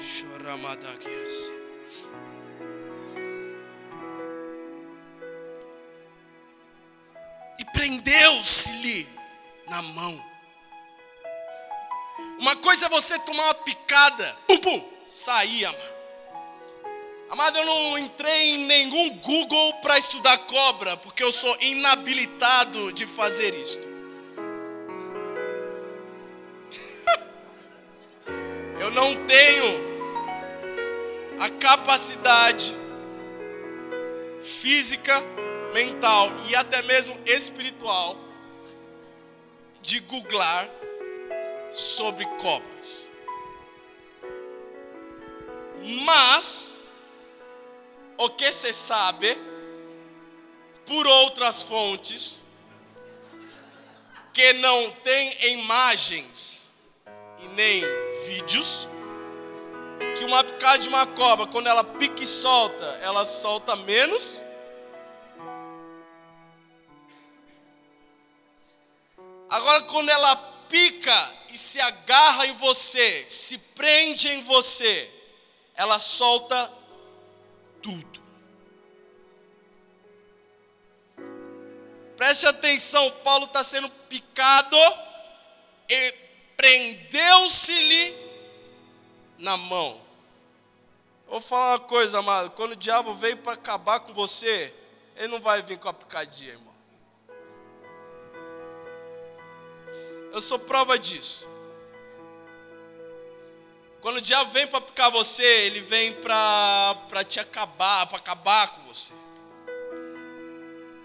[0.00, 1.50] Choramadaquias.
[1.50, 1.61] E
[8.12, 9.08] prendeu-se-lhe
[9.68, 10.22] na mão.
[12.38, 16.02] Uma coisa é você tomar uma picada, pum, pum, sair, amado.
[17.30, 23.06] Amado, eu não entrei em nenhum Google para estudar cobra, porque eu sou inabilitado de
[23.06, 23.80] fazer isto.
[28.78, 29.92] eu não tenho
[31.40, 32.76] a capacidade
[34.42, 35.22] física,
[35.72, 38.16] mental e até mesmo espiritual
[39.80, 40.68] de googlar
[41.72, 43.10] sobre cobras.
[46.04, 46.78] Mas
[48.16, 49.36] o que se sabe
[50.86, 52.42] por outras fontes
[54.32, 56.70] que não tem imagens
[57.40, 57.82] e nem
[58.26, 58.88] vídeos
[60.16, 64.42] que uma picada de uma cobra, quando ela pica e solta, ela solta menos.
[69.52, 70.34] Agora, quando ela
[70.66, 75.10] pica e se agarra em você, se prende em você,
[75.74, 76.72] ela solta
[77.82, 78.22] tudo.
[82.16, 84.78] Preste atenção, Paulo está sendo picado
[85.86, 86.14] e
[86.56, 88.16] prendeu-se-lhe
[89.36, 90.00] na mão.
[91.28, 92.52] Vou falar uma coisa, amado.
[92.52, 94.72] Quando o diabo veio para acabar com você,
[95.14, 96.71] ele não vai vir com a picadinha, irmão.
[100.32, 101.46] Eu sou prova disso.
[104.00, 108.82] Quando o diabo vem para picar você, ele vem para te acabar, para acabar com
[108.82, 109.12] você.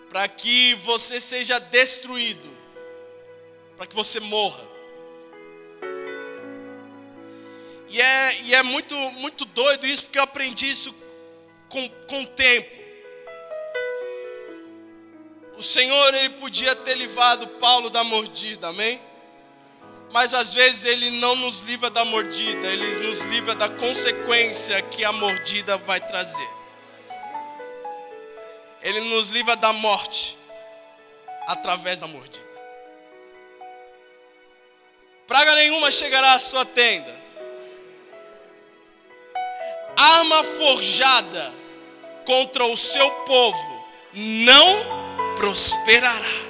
[0.10, 2.50] Para que você seja destruído.
[3.76, 4.66] Para que você morra.
[7.90, 10.96] E é, e é muito, muito doido isso, porque eu aprendi isso
[11.68, 12.76] com, com o tempo.
[15.58, 19.07] O Senhor, Ele podia ter livrado Paulo da mordida, amém?
[20.12, 25.04] Mas às vezes Ele não nos livra da mordida, Ele nos livra da consequência que
[25.04, 26.50] a mordida vai trazer.
[28.82, 30.38] Ele nos livra da morte
[31.48, 32.48] através da mordida.
[35.26, 37.28] Praga nenhuma chegará à sua tenda
[39.98, 41.52] arma forjada
[42.24, 46.47] contra o seu povo não prosperará.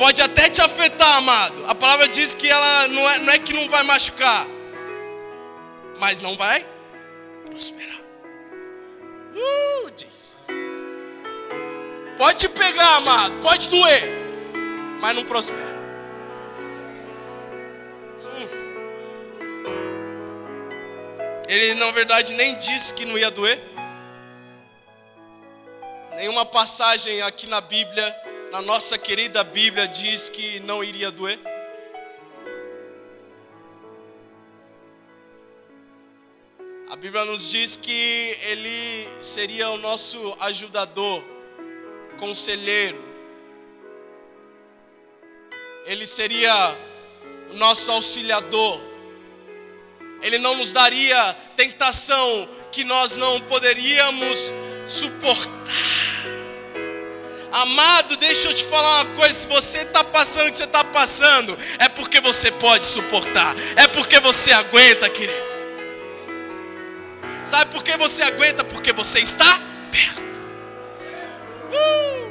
[0.00, 1.66] Pode até te afetar, amado.
[1.66, 4.46] A palavra diz que ela não é, não é que não vai machucar,
[5.98, 6.64] mas não vai
[7.44, 8.00] prosperar.
[9.34, 10.42] Uh, diz.
[12.16, 13.42] Pode te pegar, amado.
[13.42, 14.04] Pode doer,
[15.02, 15.78] mas não prospera.
[21.46, 23.60] Ele, na verdade, nem disse que não ia doer.
[26.16, 31.38] Nenhuma passagem aqui na Bíblia, na nossa querida Bíblia, diz que não iria doer.
[36.90, 41.22] A Bíblia nos diz que Ele seria o nosso ajudador,
[42.18, 43.00] conselheiro.
[45.86, 46.76] Ele seria
[47.52, 48.80] o nosso auxiliador.
[50.22, 54.52] Ele não nos daria tentação que nós não poderíamos
[54.86, 55.50] suportar.
[57.52, 60.84] Amado, deixa eu te falar uma coisa: se você está passando o que você está
[60.84, 65.50] passando, é porque você pode suportar, é porque você aguenta, querido.
[67.42, 68.62] Sabe por que você aguenta?
[68.62, 69.58] Porque você está
[69.90, 70.40] perto.
[71.72, 72.30] Uh!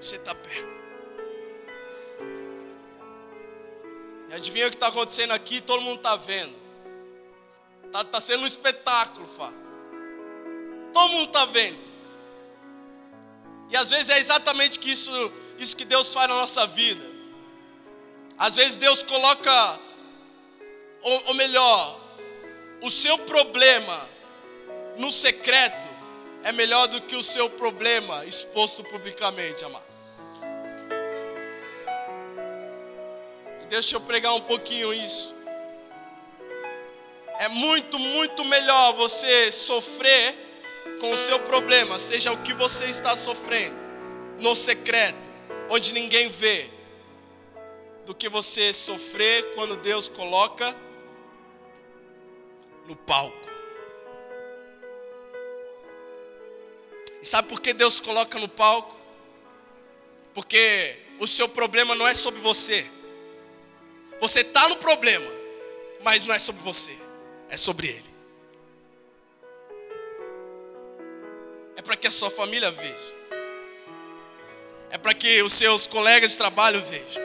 [0.00, 0.68] Você está perto.
[4.28, 5.60] E adivinha o que está acontecendo aqui?
[5.60, 6.67] Todo mundo está vendo.
[7.88, 9.50] Está tá sendo um espetáculo, Fá.
[10.92, 11.78] Todo mundo está vendo.
[13.70, 15.10] E às vezes é exatamente isso,
[15.58, 17.02] isso que Deus faz na nossa vida.
[18.38, 19.80] Às vezes Deus coloca,
[21.02, 22.00] ou, ou melhor,
[22.82, 24.08] o seu problema
[24.96, 25.88] no secreto
[26.42, 29.88] é melhor do que o seu problema exposto publicamente, amado.
[33.68, 35.37] Deixa eu pregar um pouquinho isso.
[37.38, 40.36] É muito, muito melhor você sofrer
[41.00, 43.76] com o seu problema, seja o que você está sofrendo,
[44.40, 45.30] no secreto,
[45.70, 46.68] onde ninguém vê,
[48.04, 50.74] do que você sofrer quando Deus coloca
[52.88, 53.48] no palco.
[57.22, 58.96] E sabe por que Deus coloca no palco?
[60.34, 62.84] Porque o seu problema não é sobre você.
[64.20, 65.30] Você está no problema,
[66.02, 66.96] mas não é sobre você,
[67.48, 68.14] é sobre Ele.
[71.76, 73.16] É para que a sua família veja,
[74.90, 77.22] é para que os seus colegas de trabalho vejam,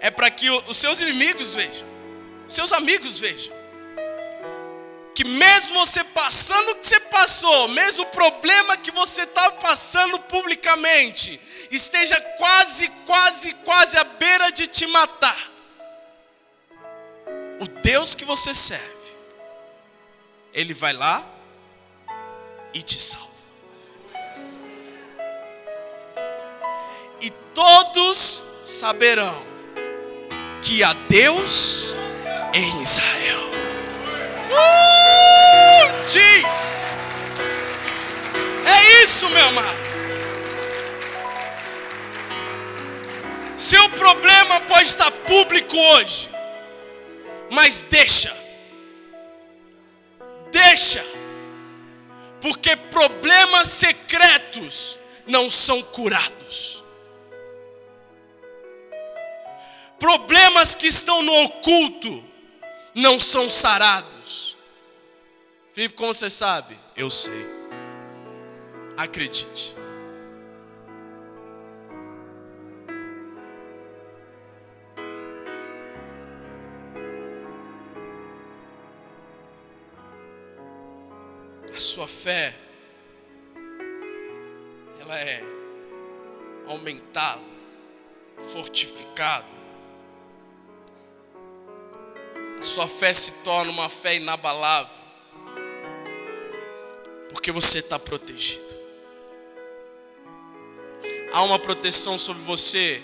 [0.00, 1.88] é para que os seus inimigos vejam,
[2.48, 3.62] seus amigos vejam.
[5.14, 10.18] Que mesmo você passando o que você passou, mesmo o problema que você está passando
[10.20, 11.38] publicamente,
[11.70, 15.50] esteja quase, quase, quase à beira de te matar,
[17.60, 19.01] o Deus que você serve,
[20.52, 21.24] Ele vai lá
[22.74, 23.28] e te salva.
[27.20, 29.52] E todos saberão
[30.62, 31.96] que há Deus
[32.52, 33.50] em Israel.
[34.50, 36.72] Uh, Jesus!
[38.66, 39.82] É isso, meu amado.
[43.56, 46.28] Seu problema pode estar público hoje,
[47.50, 48.36] mas deixa,
[52.40, 56.82] porque problemas secretos não são curados.
[59.98, 62.24] Problemas que estão no oculto
[62.94, 64.56] não são sarados.
[65.72, 66.76] Felipe, como você sabe?
[66.96, 67.46] Eu sei.
[68.96, 69.76] Acredite.
[82.22, 82.54] Fé,
[85.00, 85.42] ela é
[86.66, 87.40] aumentada,
[88.52, 89.62] fortificada
[92.62, 95.02] a sua fé se torna uma fé inabalável,
[97.30, 98.62] porque você está protegido.
[101.32, 103.02] Há uma proteção sobre você,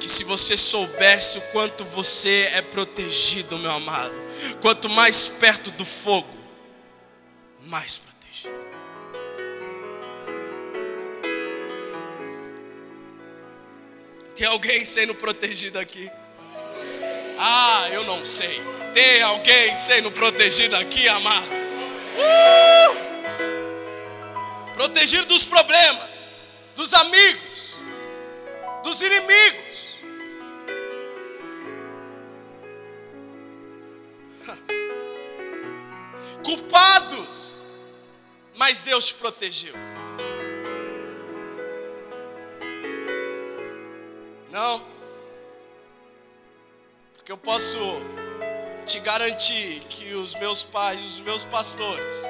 [0.00, 4.14] que se você soubesse o quanto você é protegido, meu amado,
[4.60, 6.41] quanto mais perto do fogo,
[7.66, 8.66] mais protegido.
[14.34, 16.10] Tem alguém sendo protegido aqui?
[17.38, 18.60] Ah, eu não sei.
[18.94, 21.48] Tem alguém sendo protegido aqui, amado?
[22.16, 23.12] Uh!
[24.74, 26.34] Protegido dos problemas,
[26.74, 27.78] dos amigos,
[28.82, 29.91] dos inimigos.
[38.64, 39.74] Mas Deus te protegeu.
[44.52, 44.86] Não.
[47.12, 47.76] Porque eu posso
[48.86, 52.22] te garantir que os meus pais, os meus pastores,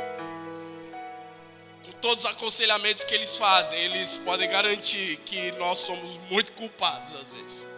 [1.85, 7.15] com todos os aconselhamentos que eles fazem, eles podem garantir que nós somos muito culpados
[7.15, 7.69] às vezes.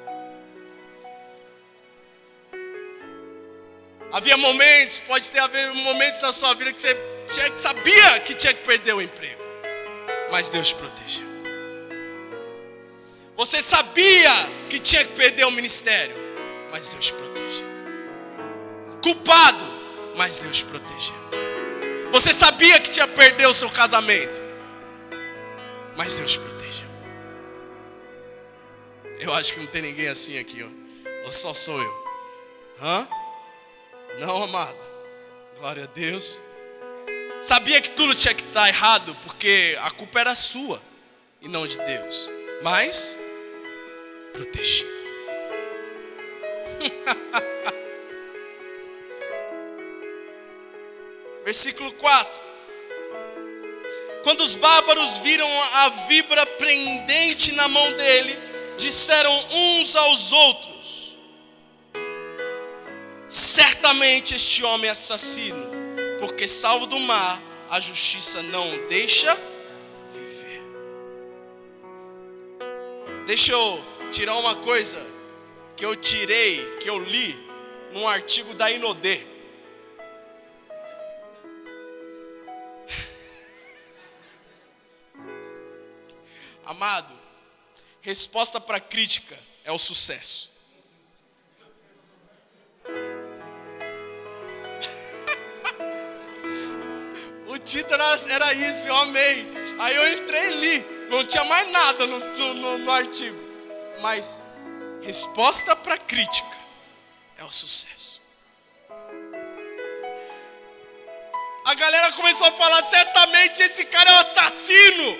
[4.13, 8.55] Havia momentos, pode ter havido momentos na sua vida que você tinha, sabia que tinha
[8.55, 9.43] que perder o emprego,
[10.31, 11.25] mas Deus te protegeu.
[13.37, 14.31] Você sabia
[14.70, 16.14] que tinha que perder o ministério,
[16.70, 17.66] mas Deus protegeu.
[19.03, 19.64] Culpado,
[20.16, 21.14] mas Deus protegeu.
[22.12, 24.41] Você sabia que tinha perder o seu casamento,
[25.97, 26.89] mas Deus protegeu.
[29.18, 31.25] Eu acho que não tem ninguém assim aqui, ó.
[31.25, 32.05] Ou só sou eu?
[32.81, 33.09] Hã?
[34.20, 34.79] Não, amado.
[35.59, 36.41] Glória a Deus.
[37.45, 40.80] Sabia que tudo tinha que estar errado, porque a culpa era sua
[41.42, 42.32] e não de Deus.
[42.62, 43.18] Mas
[44.32, 44.88] protegido.
[51.45, 52.40] Versículo 4.
[54.22, 58.38] Quando os bárbaros viram a vibra pendente na mão dele,
[58.78, 61.18] disseram uns aos outros:
[63.28, 65.74] Certamente este homem é assassino,
[66.35, 69.32] porque salvo do mar, a justiça não deixa
[70.11, 70.61] viver.
[73.24, 73.80] Deixa eu
[74.11, 74.99] tirar uma coisa
[75.76, 77.39] que eu tirei, que eu li
[77.93, 79.24] num artigo da Inodê.
[86.66, 87.16] Amado,
[88.01, 90.51] resposta para crítica é o sucesso.
[97.65, 99.47] Título era isso, eu amei.
[99.79, 103.37] Aí eu entrei ali, não tinha mais nada no, no, no artigo.
[104.01, 104.45] Mas
[105.03, 106.57] resposta para crítica
[107.39, 108.23] é o sucesso.
[111.65, 115.19] A galera começou a falar: certamente esse cara é um assassino.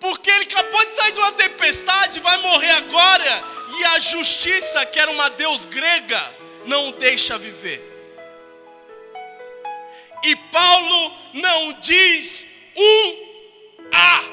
[0.00, 3.44] Porque ele acabou de sair de uma tempestade, vai morrer agora,
[3.78, 7.91] e a justiça, que era uma deus grega, não deixa viver.
[10.22, 12.46] E Paulo não diz
[12.76, 14.32] um A.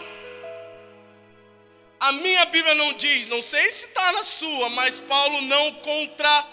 [2.00, 6.46] A minha Bíblia não diz, não sei se está na sua, mas Paulo não contra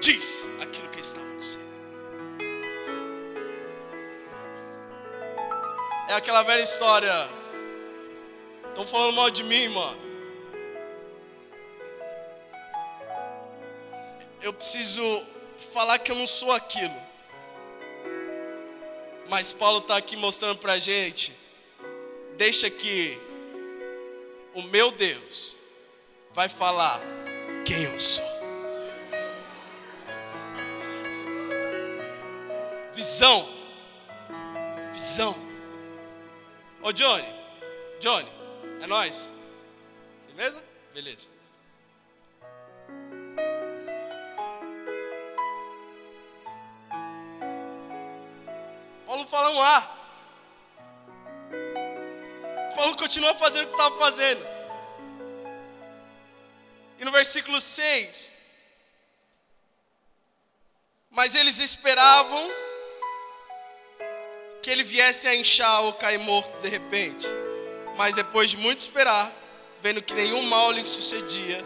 [0.00, 1.68] diz aquilo que está dizendo.
[6.08, 7.28] É aquela velha história.
[8.68, 10.08] Estão falando mal de mim, mano.
[14.40, 15.02] Eu preciso
[15.72, 17.07] falar que eu não sou aquilo.
[19.28, 21.36] Mas Paulo está aqui mostrando para a gente.
[22.36, 23.18] Deixa que
[24.54, 25.56] o meu Deus
[26.32, 27.00] vai falar
[27.64, 28.24] quem eu sou.
[32.92, 33.48] Visão.
[34.92, 35.48] Visão.
[36.82, 37.28] Ô Johnny,
[38.00, 38.28] Johnny,
[38.80, 39.32] é nós.
[40.28, 40.64] Beleza?
[40.94, 41.37] Beleza.
[49.08, 49.80] Paulo fala um A.
[52.76, 54.46] Paulo continua fazendo o que estava fazendo.
[56.98, 58.34] E no versículo 6,
[61.10, 62.50] mas eles esperavam
[64.62, 67.26] que ele viesse a inchar ou cair morto de repente.
[67.96, 69.32] Mas depois de muito esperar,
[69.80, 71.64] vendo que nenhum mal lhe sucedia,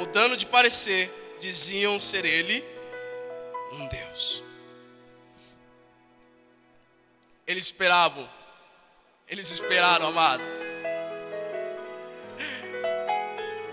[0.00, 1.08] mudando de parecer,
[1.38, 2.64] diziam ser ele
[3.70, 4.51] um Deus.
[7.46, 8.28] Eles esperavam
[9.32, 10.42] eles esperaram, amado.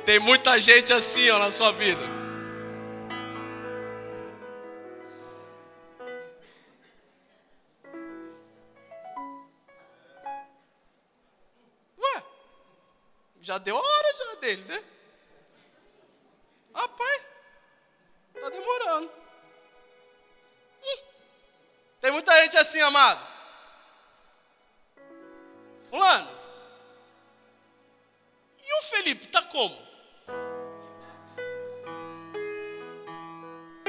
[0.05, 2.01] Tem muita gente assim ó, na sua vida.
[11.97, 12.23] Ué,
[13.41, 14.81] já deu a hora já dele, né?
[16.73, 17.25] Rapaz,
[18.39, 19.11] tá demorando.
[21.99, 23.38] Tem muita gente assim, amado.
[29.59, 29.77] Como?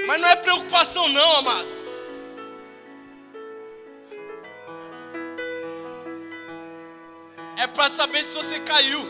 [0.07, 1.69] Mas não é preocupação não, amado.
[7.57, 9.01] É para saber se você caiu.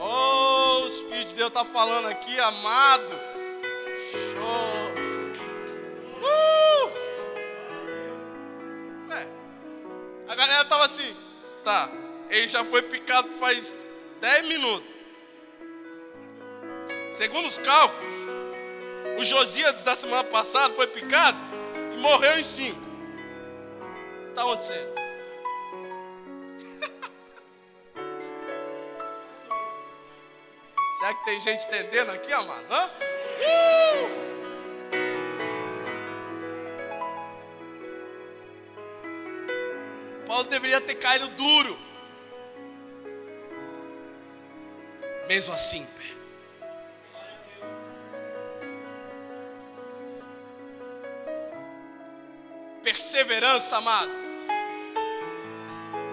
[0.00, 3.20] Oh, o Espírito de Deus tá falando aqui, amado.
[4.32, 4.82] Show.
[10.28, 11.14] A galera tava assim,
[11.62, 11.90] tá,
[12.32, 13.76] ele já foi picado faz
[14.22, 14.90] 10 minutos.
[17.12, 18.14] Segundo os cálculos,
[19.18, 21.38] o Josias da semana passada foi picado
[21.94, 22.74] e morreu em 5.
[24.30, 24.94] Está acontecendo?
[30.98, 32.64] Será que tem gente entendendo aqui, amado?
[32.70, 32.90] Hã?
[40.26, 41.91] Paulo deveria ter caído duro.
[45.32, 45.86] Mesmo assim.
[52.82, 54.10] Perseverança, amado.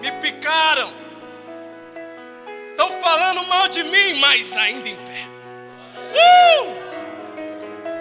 [0.00, 0.90] Me picaram.
[2.70, 5.28] Estão falando mal de mim, mas ainda em pé.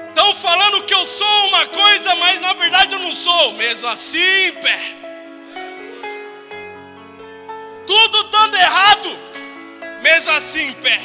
[0.07, 0.35] Estão uh!
[0.35, 3.51] falando que eu sou uma coisa, mas na verdade eu não sou.
[3.63, 4.79] Mesmo assim, em pé.
[7.89, 9.09] tudo dando errado,
[10.09, 10.99] mesmo assim pé.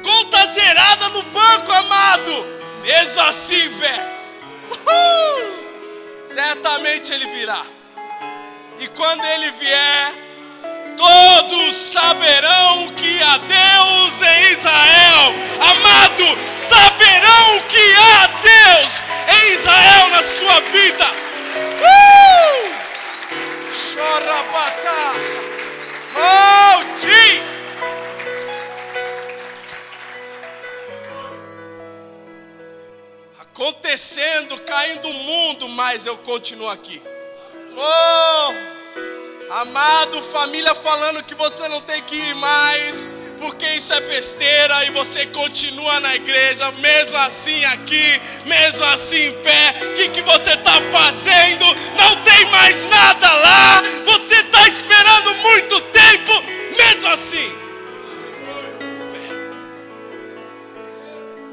[0.00, 2.46] Conta zerada no banco, amado,
[2.82, 3.96] mesmo assim pé.
[6.22, 7.64] Certamente ele virá.
[8.78, 10.12] E quando ele vier,
[10.96, 15.34] todos saberão que há Deus em Israel.
[15.72, 19.04] Amado, saberão que há Deus
[19.36, 21.06] em Israel na sua vida.
[21.82, 22.70] Uh!
[23.94, 24.44] Chora,
[26.20, 27.48] Oh, Jesus!
[33.58, 37.02] acontecendo, caindo o mundo, mas eu continuo aqui.
[37.76, 44.84] Oh, amado, família falando que você não tem que ir mais, porque isso é besteira
[44.84, 49.74] e você continua na igreja, mesmo assim aqui, mesmo assim em pé.
[49.82, 51.66] O que, que você está fazendo?
[51.96, 56.32] Não tem mais nada lá, você está esperando muito tempo,
[56.76, 57.58] mesmo assim.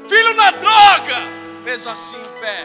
[0.08, 2.64] Filho na droga mesmo assim em pé.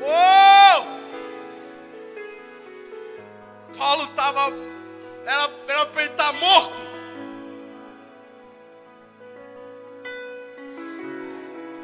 [0.00, 0.84] Oh!
[3.76, 4.52] Paulo estava,
[5.26, 5.86] era, era
[6.40, 6.78] morto.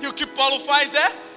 [0.01, 1.34] E o que Paulo faz é?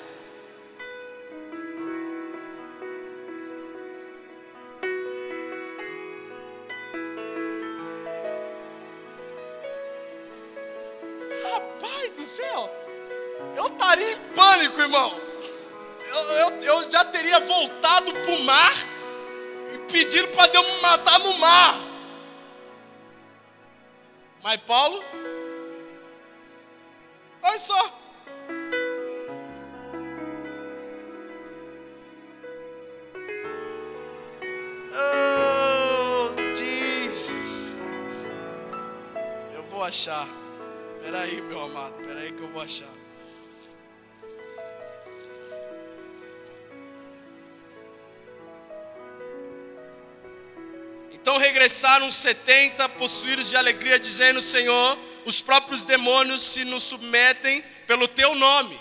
[51.68, 58.34] Regressaram setenta, possuídos de alegria, dizendo: Senhor, os próprios demônios se nos submetem pelo teu
[58.36, 58.80] nome.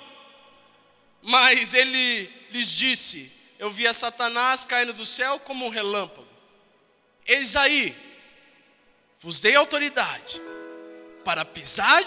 [1.20, 6.28] Mas ele lhes disse: Eu vi a Satanás caindo do céu como um relâmpago.
[7.26, 7.92] Eis aí,
[9.18, 10.40] vos dei autoridade
[11.24, 12.04] para pisar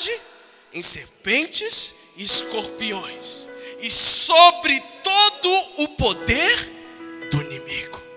[0.72, 3.50] em serpentes e escorpiões,
[3.82, 8.10] e sobre todo o poder do inimigo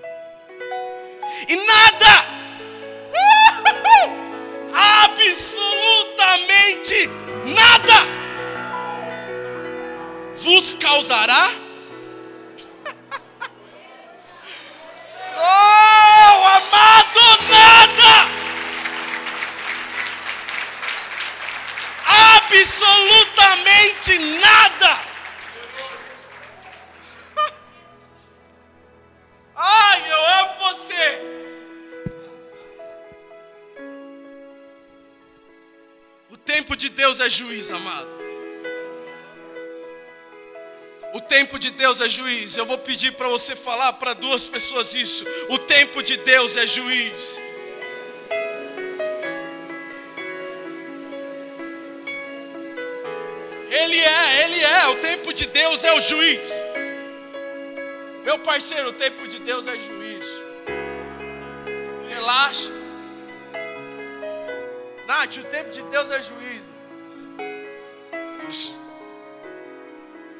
[1.48, 2.41] e nada,
[5.29, 7.09] absolutamente
[7.47, 8.07] nada,
[10.43, 11.61] vos causará.
[37.23, 38.09] É juiz, amado.
[41.14, 42.57] O tempo de Deus é juiz.
[42.57, 45.25] Eu vou pedir para você falar para duas pessoas isso.
[45.51, 47.41] O tempo de Deus é juiz.
[53.70, 54.89] Ele é, ele é.
[54.89, 56.64] O tempo de Deus é o juiz.
[58.25, 60.45] Meu parceiro, o tempo de Deus é juízo.
[62.09, 62.73] Relaxa.
[65.07, 66.72] Nath, o tempo de Deus é juízo.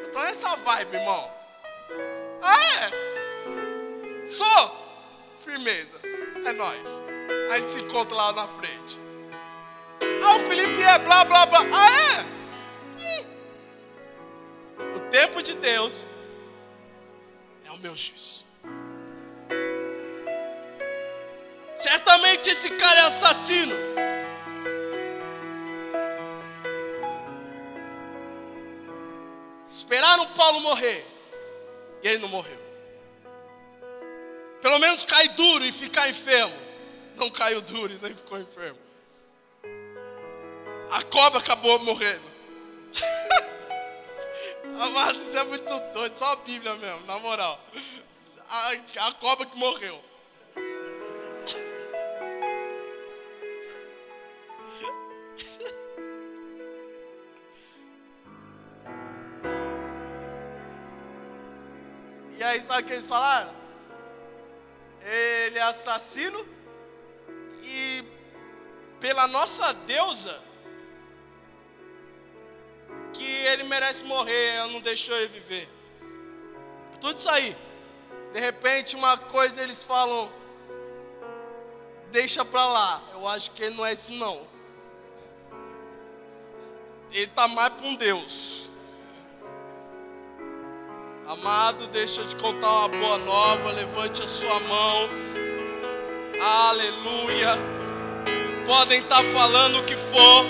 [0.01, 1.31] Eu tô nessa vibe, irmão.
[2.43, 4.27] Ah, é?
[4.27, 4.83] Sou.
[5.39, 5.99] Firmeza.
[6.45, 7.03] É nós.
[7.51, 9.01] A gente se encontra lá na frente.
[10.25, 11.61] Ah, o Felipe é blá blá blá.
[11.61, 12.33] Ah, é?
[14.97, 16.07] O tempo de Deus
[17.73, 18.45] o meu juiz.
[21.75, 23.75] Certamente esse cara é assassino.
[29.93, 31.07] Esperaram Paulo morrer
[32.03, 32.59] e ele não morreu.
[34.63, 36.55] Pelo menos cair duro e ficar enfermo.
[37.15, 38.79] Não caiu duro e nem ficou enfermo.
[40.91, 42.25] A cobra acabou morrendo.
[44.81, 47.63] Amado, isso é muito doido, só a Bíblia mesmo, na moral.
[48.49, 48.71] A,
[49.09, 50.03] a cobra que morreu.
[62.53, 63.51] Aí, sabe o que eles falaram?
[65.03, 66.47] Ele é assassino
[67.63, 68.05] e
[69.01, 70.39] pela nossa deusa
[73.15, 75.67] que ele merece morrer, eu não deixou ele viver.
[77.01, 77.57] Tudo isso aí.
[78.35, 80.31] De repente, uma coisa eles falam:
[82.11, 83.03] deixa para lá.
[83.15, 84.47] Eu acho que ele não é isso não.
[87.11, 88.69] Ele está mais para um Deus.
[91.27, 93.71] Amado, deixa eu te contar uma boa nova.
[93.71, 95.09] Levante a sua mão.
[96.69, 97.55] Aleluia.
[98.67, 100.45] Podem estar tá falando o que for,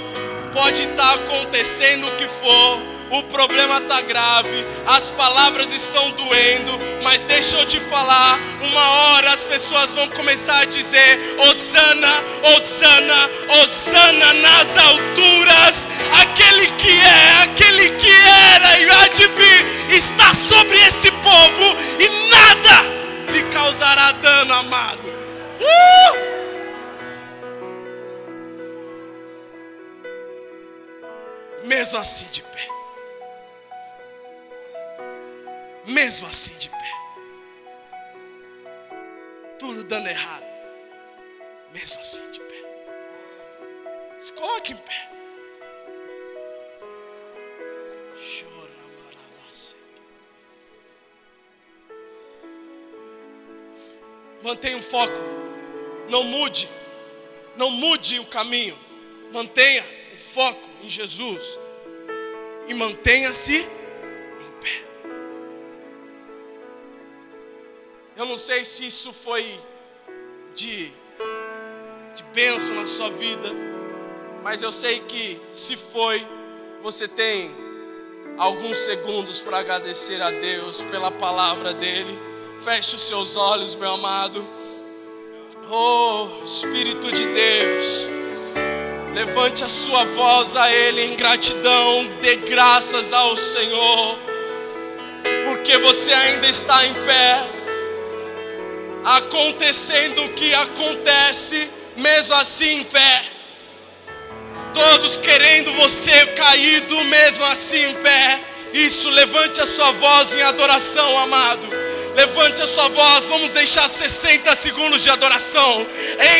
[0.52, 6.72] pode estar tá acontecendo o que for o problema está grave, as palavras estão doendo,
[7.02, 12.08] mas deixa eu te falar: uma hora as pessoas vão começar a dizer: Osana,
[12.56, 13.30] Osana,
[13.62, 15.88] Osana nas alturas,
[16.22, 18.10] aquele que é, aquele que
[18.54, 22.82] era e há de vir, está sobre esse povo e nada
[23.30, 25.12] lhe causará dano, amado.
[25.60, 26.41] Uh!
[31.64, 32.68] Mesmo assim de pé.
[35.86, 36.92] mesmo assim de pé.
[39.58, 40.44] Tudo dando errado,
[41.72, 42.62] mesmo assim de pé.
[44.18, 45.08] Se coloque em pé.
[54.42, 55.20] Mantenha o foco.
[56.08, 56.68] Não mude.
[57.56, 58.76] Não mude o caminho.
[59.32, 61.58] Mantenha o foco em Jesus.
[62.66, 63.66] E mantenha-se
[68.16, 69.58] Eu não sei se isso foi
[70.54, 70.92] de,
[72.14, 73.48] de bênção na sua vida,
[74.42, 76.24] mas eu sei que se foi,
[76.82, 77.50] você tem
[78.36, 82.16] alguns segundos para agradecer a Deus pela palavra dEle.
[82.62, 84.46] Feche os seus olhos, meu amado.
[85.70, 88.21] Oh, Espírito de Deus.
[89.14, 94.18] Levante a sua voz a Ele em gratidão, dê graças ao Senhor,
[95.44, 97.38] porque você ainda está em pé
[99.04, 103.22] acontecendo o que acontece, mesmo assim em pé.
[104.72, 108.40] Todos querendo você caído, mesmo assim em pé.
[108.72, 111.81] Isso, levante a sua voz em adoração, amado.
[112.14, 115.86] Levante a sua voz, vamos deixar 60 segundos de adoração.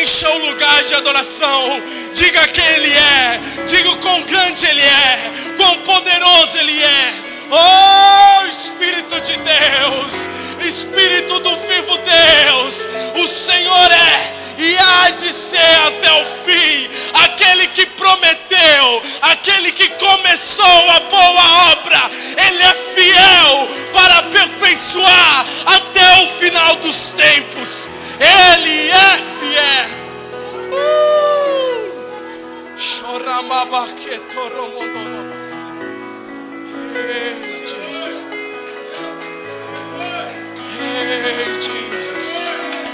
[0.01, 1.81] Encha o lugar de adoração.
[2.13, 7.13] Diga quem Ele é, diga o quão grande Ele é, quão poderoso Ele é.
[7.49, 12.87] Oh Espírito de Deus, Espírito do vivo Deus,
[13.23, 19.89] o Senhor é e há de ser até o fim, aquele que prometeu, aquele que
[19.89, 27.89] começou a boa obra, Ele é fiel para aperfeiçoar até o final dos tempos,
[28.19, 30.03] Ele é fiel.
[30.71, 31.13] Uh!
[36.95, 38.23] Hey, Jesus.
[40.77, 42.92] Hey, Jesus.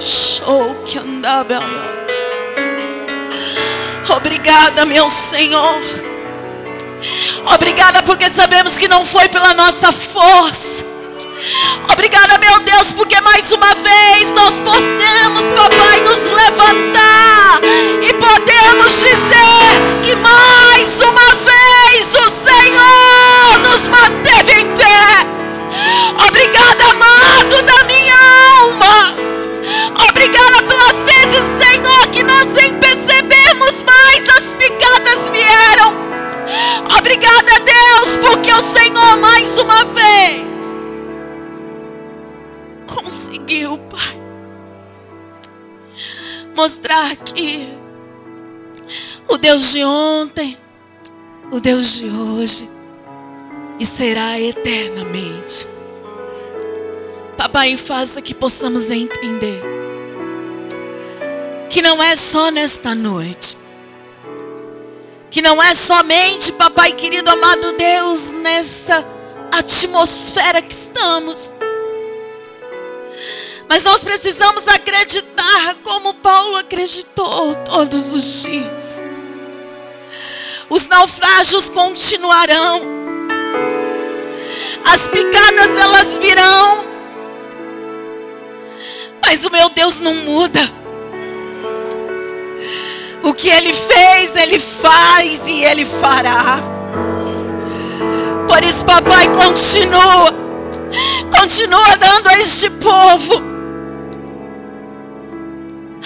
[0.00, 1.60] Shokyandabaya.
[4.16, 5.80] Obrigada, meu Senhor.
[7.54, 10.84] Obrigada porque sabemos que não foi pela nossa força.
[11.92, 17.60] Obrigada, meu Deus, porque mais uma vez nós podemos, papai, nos levantar
[18.02, 25.24] e podemos dizer que mais uma vez o Senhor nos manteve em pé.
[26.26, 28.14] Obrigada, amado da minha
[28.58, 29.14] alma.
[30.08, 35.94] Obrigada pelas vezes, Senhor, que nós nem percebemos mais as picadas vieram.
[36.98, 40.44] Obrigada, Deus, porque o Senhor mais uma vez
[42.86, 44.20] conseguiu, Pai,
[46.56, 47.68] mostrar que
[49.28, 50.58] o Deus de ontem,
[51.50, 52.70] o Deus de hoje
[53.78, 55.68] e será eternamente.
[57.36, 59.62] Papai, faça que possamos entender
[61.68, 63.58] que não é só nesta noite,
[65.30, 69.04] que não é somente, papai querido, amado Deus, nessa
[69.52, 71.52] atmosfera que estamos.
[73.68, 79.13] Mas nós precisamos acreditar como Paulo acreditou todos os dias.
[80.68, 82.82] Os naufrágios continuarão.
[84.92, 86.86] As picadas elas virão.
[89.22, 90.60] Mas o meu Deus não muda.
[93.22, 96.58] O que ele fez, ele faz e ele fará.
[98.46, 100.44] Por isso, papai, continua
[101.30, 103.42] continua dando a este povo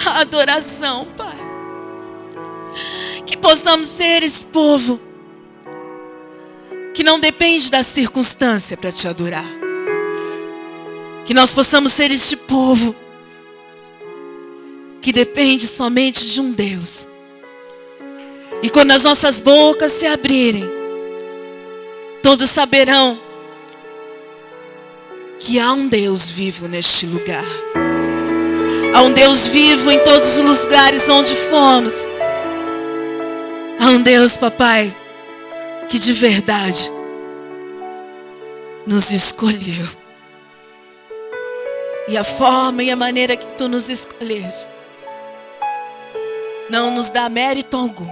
[0.05, 1.28] a adoração, Pai.
[3.29, 4.99] Que possamos ser esse povo
[6.95, 9.45] que não depende da circunstância para te adorar.
[11.25, 12.95] Que nós possamos ser este povo
[14.99, 17.07] que depende somente de um Deus.
[18.63, 20.67] E quando as nossas bocas se abrirem,
[22.23, 23.21] todos saberão
[25.37, 27.45] que há um Deus vivo neste lugar.
[28.91, 32.18] Há um Deus vivo em todos os lugares onde fomos.
[33.79, 34.95] Há um Deus, papai,
[35.87, 36.91] que de verdade
[38.85, 39.87] nos escolheu.
[42.07, 44.69] E a forma e a maneira que tu nos escolheste
[46.69, 48.09] não nos dá mérito algum.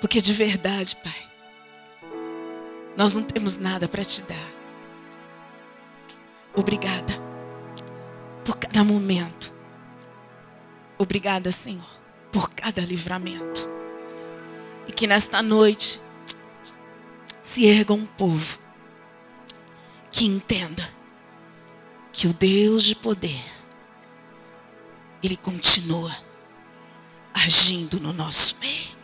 [0.00, 1.30] Porque de verdade, Pai,
[2.96, 4.50] nós não temos nada para te dar.
[6.54, 7.14] Obrigada
[8.44, 9.54] por cada momento.
[10.98, 11.99] Obrigada, Senhor,
[12.32, 13.68] por cada livramento.
[14.86, 16.00] E que nesta noite
[17.40, 18.58] se erga um povo
[20.10, 20.88] que entenda
[22.12, 23.42] que o Deus de poder,
[25.22, 26.14] Ele continua
[27.32, 29.00] agindo no nosso meio.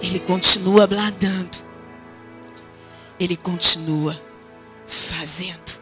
[0.00, 1.58] Ele continua bladando.
[3.18, 4.20] Ele continua
[4.86, 5.81] fazendo.